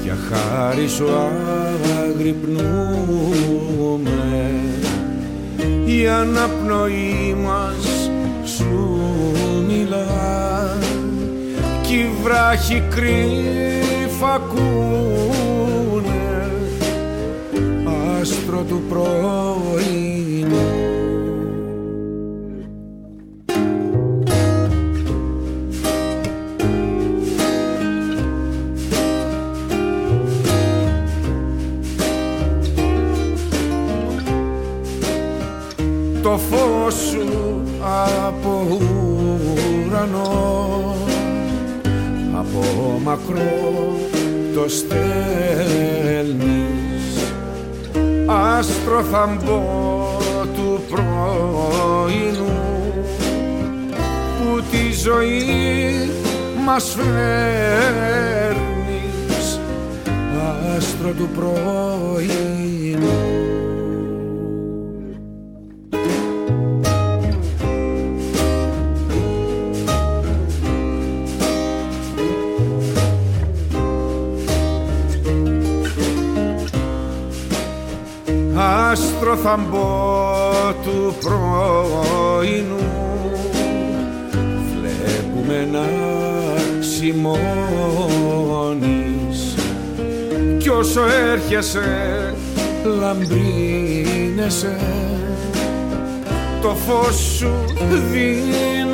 [0.02, 1.06] Για χάρη σου
[2.02, 2.60] αγρυπνούμε.
[5.84, 8.10] Η αναπνοή μας
[8.44, 9.00] σου
[9.66, 10.78] μιλά.
[11.82, 15.80] Κι οι βράχοι κρύφα ακούνε.
[18.20, 19.99] Άστρο του πρωινού
[38.42, 38.78] από
[39.86, 40.96] ουρανό
[42.34, 42.64] από
[43.04, 43.98] μακρό
[44.54, 44.98] το στέλνεις.
[48.26, 50.18] Άστρο θαμπό
[50.54, 52.58] του πρωινού
[54.38, 56.10] που τη ζωή
[56.64, 57.08] μας φέρνεις.
[60.76, 63.39] Άστρο του πρωινού
[79.30, 82.88] άστρο θαμπό του πρωινού.
[84.72, 85.86] Βλέπουμε με να
[86.80, 87.38] σημώνεις
[90.58, 91.00] κι όσο
[91.32, 92.34] έρχεσαι
[92.84, 94.78] λαμπρίνεσαι
[96.62, 97.52] το φως σου
[98.12, 98.90] δυναμώνεις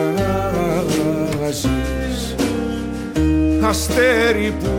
[3.62, 4.72] Αστέρι που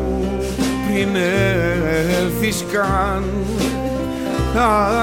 [0.88, 3.24] πριν έλθεις καν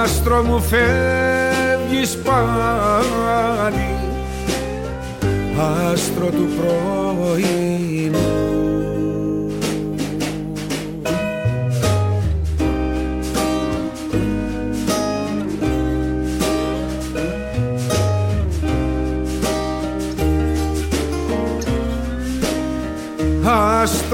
[0.03, 3.91] άστρο μου φεύγεις πάλι.
[5.59, 7.66] Άστρο του πρωινού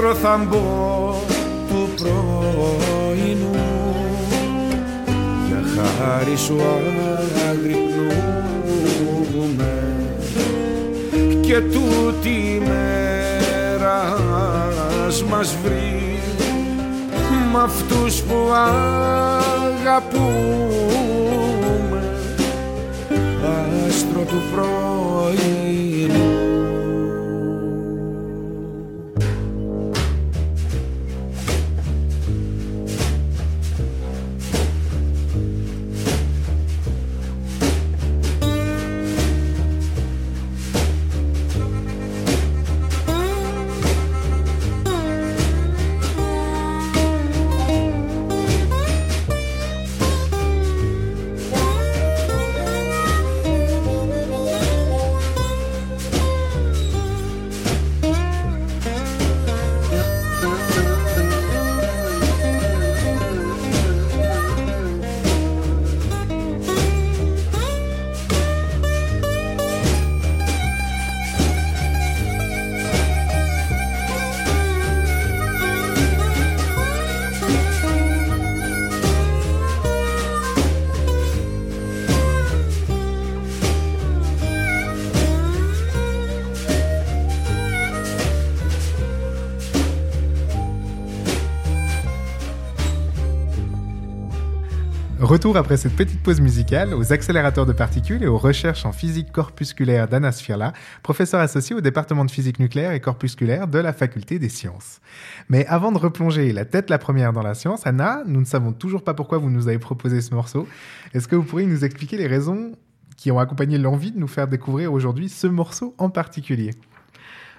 [0.03, 1.15] άστρο θα μπω
[1.67, 3.55] του πρωινού.
[5.47, 6.61] Για χάρη σου
[7.49, 8.13] αγρυπνούμε
[11.41, 14.17] και τούτη η μέρα
[15.29, 16.19] μας βρει.
[17.51, 18.35] Μ' αυτούς που
[19.73, 20.41] αγαπούμε
[23.87, 26.42] άστρο του πρωινού
[95.43, 100.07] Après cette petite pause musicale aux accélérateurs de particules et aux recherches en physique corpusculaire
[100.07, 100.71] d'Anas Firla,
[101.03, 105.01] professeur associé au département de physique nucléaire et corpusculaire de la faculté des sciences.
[105.49, 108.71] Mais avant de replonger la tête la première dans la science, Anna, nous ne savons
[108.71, 110.65] toujours pas pourquoi vous nous avez proposé ce morceau.
[111.13, 112.71] Est-ce que vous pourriez nous expliquer les raisons
[113.17, 116.71] qui ont accompagné l'envie de nous faire découvrir aujourd'hui ce morceau en particulier?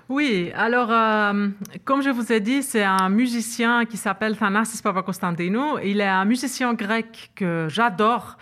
[0.08, 1.48] Oui, alors, euh,
[1.84, 5.78] comme je vous ai dit, c'est un musicien qui s'appelle Thanasis Papakonstantinou.
[5.82, 8.36] Il est un musicien grec que j'adore,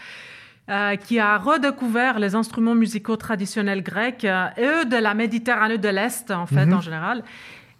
[0.69, 5.89] euh, qui a redécouvert les instruments musicaux traditionnels grecs, euh, eux de la Méditerranée de
[5.89, 6.75] l'Est, en fait, Mhm.
[6.75, 7.23] en général.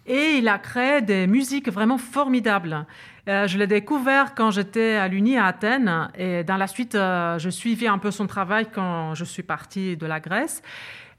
[0.05, 2.85] Et il a créé des musiques vraiment formidables.
[3.29, 7.39] Euh, je l'ai découvert quand j'étais à l'Uni à Athènes et dans la suite, euh,
[7.39, 10.61] je suivis un peu son travail quand je suis partie de la Grèce.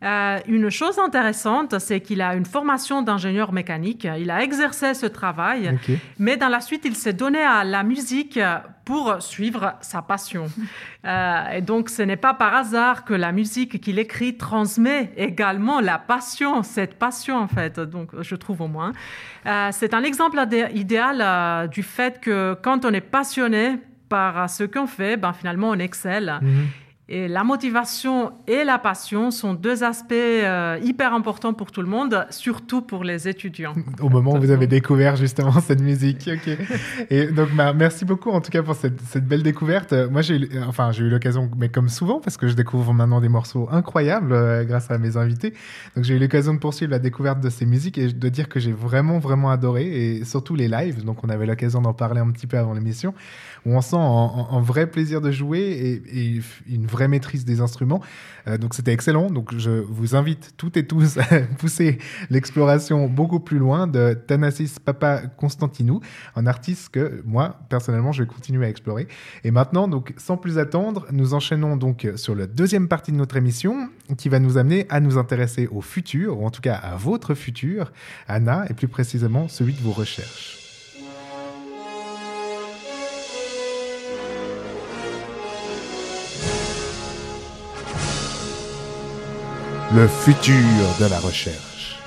[0.02, 4.06] Euh, une chose intéressante, c'est qu'il a une formation d'ingénieur mécanique.
[4.18, 5.78] Il a exercé ce travail,
[6.18, 8.38] mais dans la suite, il s'est donné à la musique
[8.84, 10.46] pour suivre sa passion.
[11.06, 15.80] Euh, et donc, ce n'est pas par hasard que la musique qu'il écrit transmet également
[15.80, 18.92] la passion, cette passion en fait, donc je trouve au moins.
[19.44, 23.78] Euh, c'est un exemple idé- idéal du fait que quand on est passionné
[24.08, 26.38] par ce qu'on fait, ben, finalement, on excelle.
[26.40, 26.66] Mhm.
[27.06, 31.86] Et la motivation et la passion sont deux aspects euh, hyper importants pour tout le
[31.86, 33.74] monde, surtout pour les étudiants.
[34.00, 36.30] Au moment où vous avez découvert justement cette musique.
[36.32, 36.56] Ok.
[37.10, 39.92] Et donc, bah, merci beaucoup en tout cas pour cette, cette belle découverte.
[39.92, 42.94] Euh, Moi, j'ai eu, enfin, j'ai eu l'occasion, mais comme souvent, parce que je découvre
[42.94, 45.52] maintenant des morceaux incroyables euh, grâce à mes invités.
[45.96, 48.60] Donc, j'ai eu l'occasion de poursuivre la découverte de ces musiques et de dire que
[48.60, 51.04] j'ai vraiment, vraiment adoré et surtout les lives.
[51.04, 53.12] Donc, on avait l'occasion d'en parler un petit peu avant l'émission
[53.66, 58.00] où on sent un, vrai plaisir de jouer et, et une vraie maîtrise des instruments.
[58.46, 59.30] Euh, donc c'était excellent.
[59.30, 61.98] Donc je vous invite toutes et tous à pousser
[62.30, 66.00] l'exploration beaucoup plus loin de Thanasis Papa Constantinou,
[66.36, 69.08] un artiste que moi personnellement je vais continuer à explorer.
[69.44, 73.36] Et maintenant, donc sans plus attendre, nous enchaînons donc sur la deuxième partie de notre
[73.36, 76.96] émission qui va nous amener à nous intéresser au futur, ou en tout cas à
[76.96, 77.92] votre futur,
[78.28, 80.63] Anna, et plus précisément celui de vos recherches.
[89.96, 90.54] Le futur
[90.98, 92.00] de la recherche.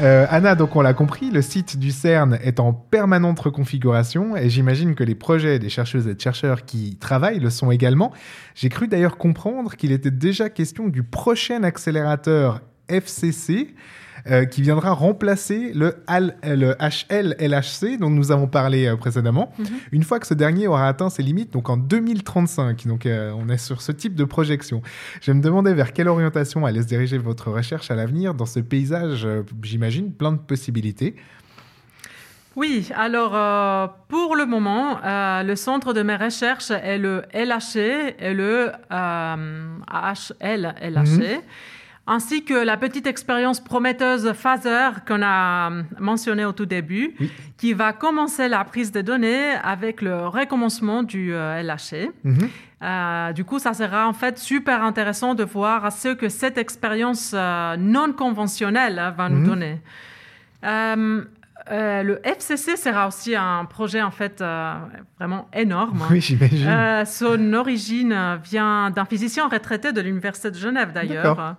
[0.00, 4.48] Euh, Anna, donc on l'a compris, le site du CERN est en permanente reconfiguration et
[4.48, 8.12] j'imagine que les projets des chercheuses et de chercheurs qui travaillent le sont également.
[8.54, 13.74] J'ai cru d'ailleurs comprendre qu'il était déjà question du prochain accélérateur FCC
[14.30, 19.66] euh, qui viendra remplacer le, HL, le HL-LHC dont nous avons parlé euh, précédemment, Mhm.
[19.92, 22.86] une fois que ce dernier aura atteint ses limites, donc en 2035.
[22.86, 24.82] Donc euh, on est sur ce type de projection.
[25.20, 28.60] Je me demandais vers quelle orientation allait se diriger votre recherche à l'avenir dans ce
[28.60, 29.26] paysage,
[29.62, 31.16] j'imagine, plein de possibilités.
[32.54, 38.14] Oui, alors euh, pour le moment, euh, le centre de mes recherches est le LHC
[38.18, 41.40] et le euh, HL-LHC,
[42.06, 47.30] ainsi que la petite expérience prometteuse Phaser qu'on a mentionnée au tout début, Oui.
[47.56, 52.10] qui va commencer la prise de données avec le recommencement du euh, LHC.
[52.24, 52.48] Mhm.
[52.82, 57.32] Euh, du coup, ça sera en fait super intéressant de voir ce que cette expérience
[57.34, 59.38] euh, non conventionnelle va Mhm.
[59.38, 59.80] nous donner.
[60.64, 61.24] Euh,
[61.70, 64.74] euh, le FCC sera aussi un projet en fait euh,
[65.18, 66.02] vraiment énorme.
[66.10, 66.66] Oui, j'imagine.
[66.66, 71.54] Euh, son origine vient d'un physicien retraité de l'Université de Genève d'ailleurs.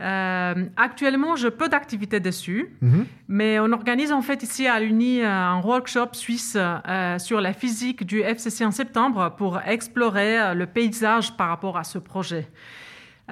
[0.00, 3.06] Euh, actuellement, j'ai peu d'activités dessus, Mhm.
[3.28, 7.52] mais on organise en fait ici à l'Uni euh, un workshop suisse euh, sur la
[7.52, 12.48] physique du FCC en septembre pour explorer le paysage par rapport à ce projet.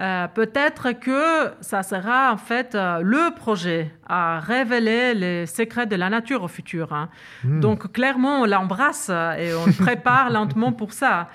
[0.01, 6.09] Euh, Peut-être que ça sera en fait le projet à révéler les secrets de la
[6.09, 6.93] nature au futur.
[6.95, 7.11] hein.
[7.45, 7.61] Hmm.
[7.61, 11.29] Donc clairement, on l'embrasse et on prépare lentement pour ça.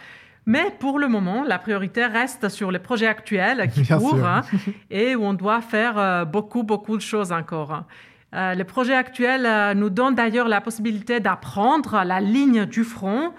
[0.48, 4.42] Mais pour le moment, la priorité reste sur les projets actuels qui Bien courent hein,
[4.90, 7.84] et où on doit faire euh, beaucoup, beaucoup de choses encore.
[8.34, 13.34] Euh, les projets actuels euh, nous donnent d'ailleurs la possibilité d'apprendre la ligne du front,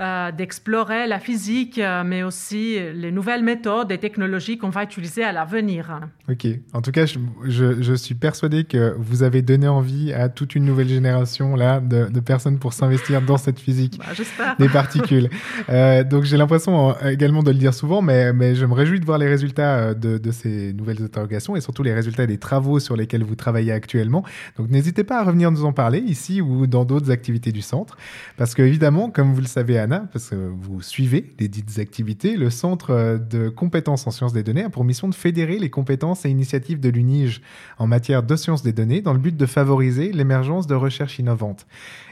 [0.00, 5.24] euh, d'explorer la physique, euh, mais aussi les nouvelles méthodes et technologies qu'on va utiliser
[5.24, 6.00] à l'avenir.
[6.28, 6.46] Ok.
[6.72, 10.54] En tout cas, je, je- je suis persuadé que vous avez donné envie à toute
[10.54, 13.98] une nouvelle génération là de, de personnes pour s'investir dans cette physique.
[14.38, 15.28] Bah, des particules.
[15.70, 19.04] Euh, donc j'ai l'impression également de le dire souvent, mais, mais je me réjouis de
[19.04, 22.96] voir les résultats de, de ces nouvelles interrogations et surtout les résultats des travaux sur
[22.96, 24.24] lesquels vous travaillez actuellement.
[24.56, 27.96] Donc n'hésitez pas à revenir nous en parler ici ou dans d'autres activités du centre,
[28.36, 32.36] parce que évidemment, comme vous le savez Anna, parce que vous suivez les dites activités,
[32.36, 35.68] le centre euh, de compétences en sciences des données a pour mission de fédérer les
[35.68, 37.42] compétences et initiatives de l'UNIGE
[37.78, 41.66] en matière de sciences des données dans le but de favoriser l'émergence de recherches innovantes.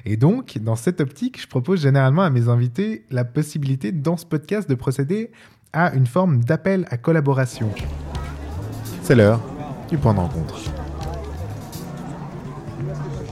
[0.04, 4.26] Et donc, dans cette optique, je propose généralement à mes invités la possibilité, dans ce
[4.26, 5.30] podcast, de procéder
[5.72, 7.70] à une forme d'appel à collaboration.
[9.02, 9.40] C'est l'heure
[9.88, 10.85] du point de rencontre.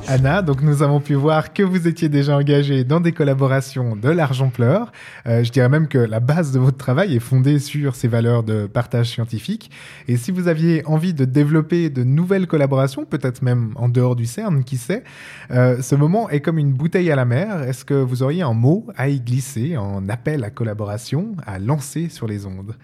[0.06, 4.10] Anna, donc nous avons pu voir que vous étiez déjà engagée dans des collaborations de
[4.10, 4.92] l'argent-pleur.
[5.26, 8.42] Euh, je dirais même que la base de votre travail est fondée sur ces valeurs
[8.42, 9.70] de partage scientifique.
[10.06, 14.26] Et si vous aviez envie de développer de nouvelles collaborations, peut-être même en dehors du
[14.26, 15.04] CERN, qui sait,
[15.50, 17.62] euh, ce moment est comme une bouteille à la mer.
[17.62, 22.10] Est-ce que vous auriez un mot à y glisser, en appel à collaboration, à lancer
[22.10, 22.76] sur les ondes?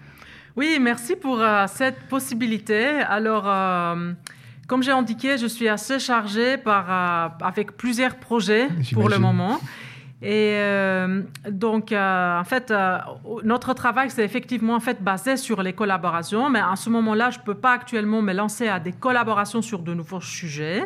[0.55, 2.83] Oui, merci pour euh, cette possibilité.
[3.07, 3.47] Alors,
[4.71, 9.59] comme j'ai indiqué, je suis assez chargée par, euh, avec plusieurs projets pour le moment.
[10.21, 12.97] Et euh, donc, euh, en fait, euh,
[13.43, 17.39] notre travail, c'est effectivement en fait basé sur les collaborations, mais à ce moment-là, je
[17.39, 20.85] ne peux pas actuellement me lancer à des collaborations sur de nouveaux sujets.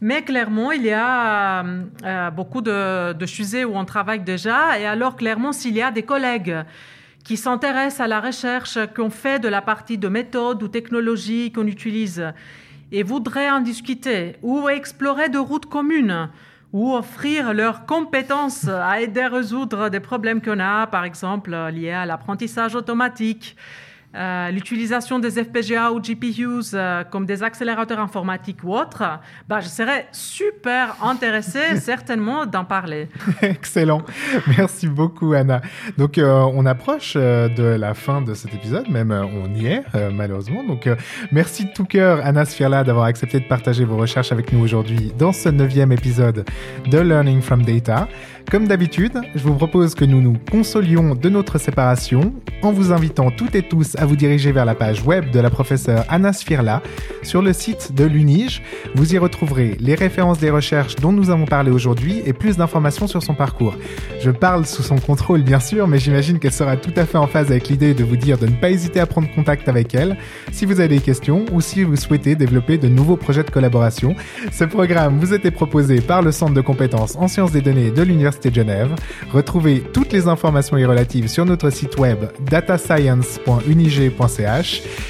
[0.00, 1.64] Mais clairement, il y a
[2.30, 4.78] beaucoup de, de sujets où on travaille déjà.
[4.78, 6.58] Et alors, clairement, s'il y a des collègues
[7.24, 11.66] qui s'intéressent à la recherche, qu'on fait de la partie de méthode ou technologie qu'on
[11.66, 12.32] utilise
[12.92, 16.28] et voudraient en discuter ou explorer de routes communes
[16.72, 21.90] ou offrir leurs compétences à aider à résoudre des problèmes qu'on a, par exemple liés
[21.90, 23.56] à l'apprentissage automatique,
[24.12, 29.04] euh, l'utilisation des FPGA ou GPUs euh, comme des accélérateurs informatiques ou autres,
[29.48, 33.08] bah, je serais super intéressée certainement d'en parler.
[33.42, 34.02] Excellent.
[34.58, 35.60] Merci beaucoup, Anna.
[35.96, 40.64] Donc, euh, on approche de la fin de cet épisode, même on y est, malheureusement.
[40.64, 40.88] Donc,
[41.30, 45.12] merci de tout cœur, Anna Sfirla, d'avoir accepté de partager vos recherches avec nous aujourd'hui
[45.18, 46.44] dans ce neuvième épisode
[46.86, 48.08] de Learning from Data.
[48.50, 53.30] Comme d'habitude, je vous propose que nous nous consolions de notre séparation en vous invitant
[53.30, 56.82] toutes et tous à vous diriger vers la page web de la professeure Anna Sfirla
[57.22, 58.62] sur le site de l'UNIGE.
[58.94, 63.06] Vous y retrouverez les références des recherches dont nous avons parlé aujourd'hui et plus d'informations
[63.06, 63.74] sur son parcours.
[64.20, 67.26] Je parle sous son contrôle bien sûr, mais j'imagine qu'elle sera tout à fait en
[67.26, 70.16] phase avec l'idée de vous dire de ne pas hésiter à prendre contact avec elle
[70.52, 74.14] si vous avez des questions ou si vous souhaitez développer de nouveaux projets de collaboration.
[74.52, 78.02] Ce programme vous était proposé par le Centre de compétences en sciences des données de
[78.02, 78.94] l'Université de Genève.
[79.32, 82.18] Retrouvez toutes les informations y relatives sur notre site web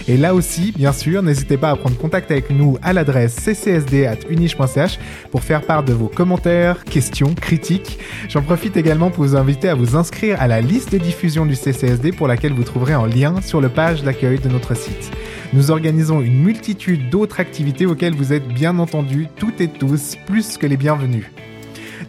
[0.08, 4.98] et là aussi, bien sûr, n'hésitez pas à prendre contact avec nous à l'adresse ccsd.unige.ch
[5.30, 7.98] pour faire part de vos commentaires, questions, critiques.
[8.28, 11.54] J'en profite également pour vous inviter à vous inscrire à la liste de diffusion du
[11.54, 15.10] CCSD pour laquelle vous trouverez un lien sur le page d'accueil de notre site.
[15.52, 20.56] Nous organisons une multitude d'autres activités auxquelles vous êtes bien entendu toutes et tous plus
[20.56, 21.26] que les bienvenus.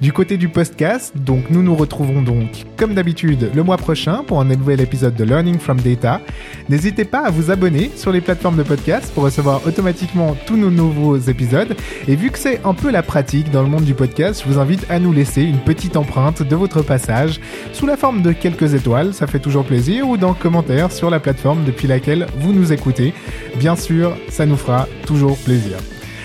[0.01, 4.41] Du côté du podcast, donc nous nous retrouvons donc comme d'habitude le mois prochain pour
[4.41, 6.21] un nouvel épisode de Learning from Data.
[6.69, 10.71] N'hésitez pas à vous abonner sur les plateformes de podcast pour recevoir automatiquement tous nos
[10.71, 11.75] nouveaux épisodes.
[12.07, 14.59] Et vu que c'est un peu la pratique dans le monde du podcast, je vous
[14.59, 17.39] invite à nous laisser une petite empreinte de votre passage
[17.71, 21.19] sous la forme de quelques étoiles, ça fait toujours plaisir, ou dans commentaires sur la
[21.19, 23.13] plateforme depuis laquelle vous nous écoutez.
[23.57, 25.77] Bien sûr, ça nous fera toujours plaisir.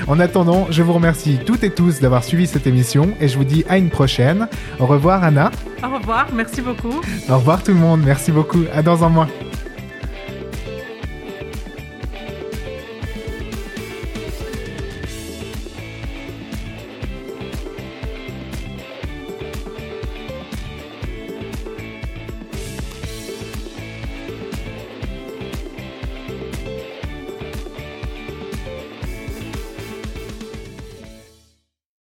[0.07, 3.45] En attendant, je vous remercie toutes et tous d'avoir suivi cette émission et je vous
[3.45, 4.49] dis à une prochaine.
[4.79, 5.51] Au revoir Anna.
[5.83, 7.01] Au revoir, merci beaucoup.
[7.29, 8.03] Au revoir tout le monde.
[8.05, 8.65] Merci beaucoup.
[8.73, 9.29] À dans un mois.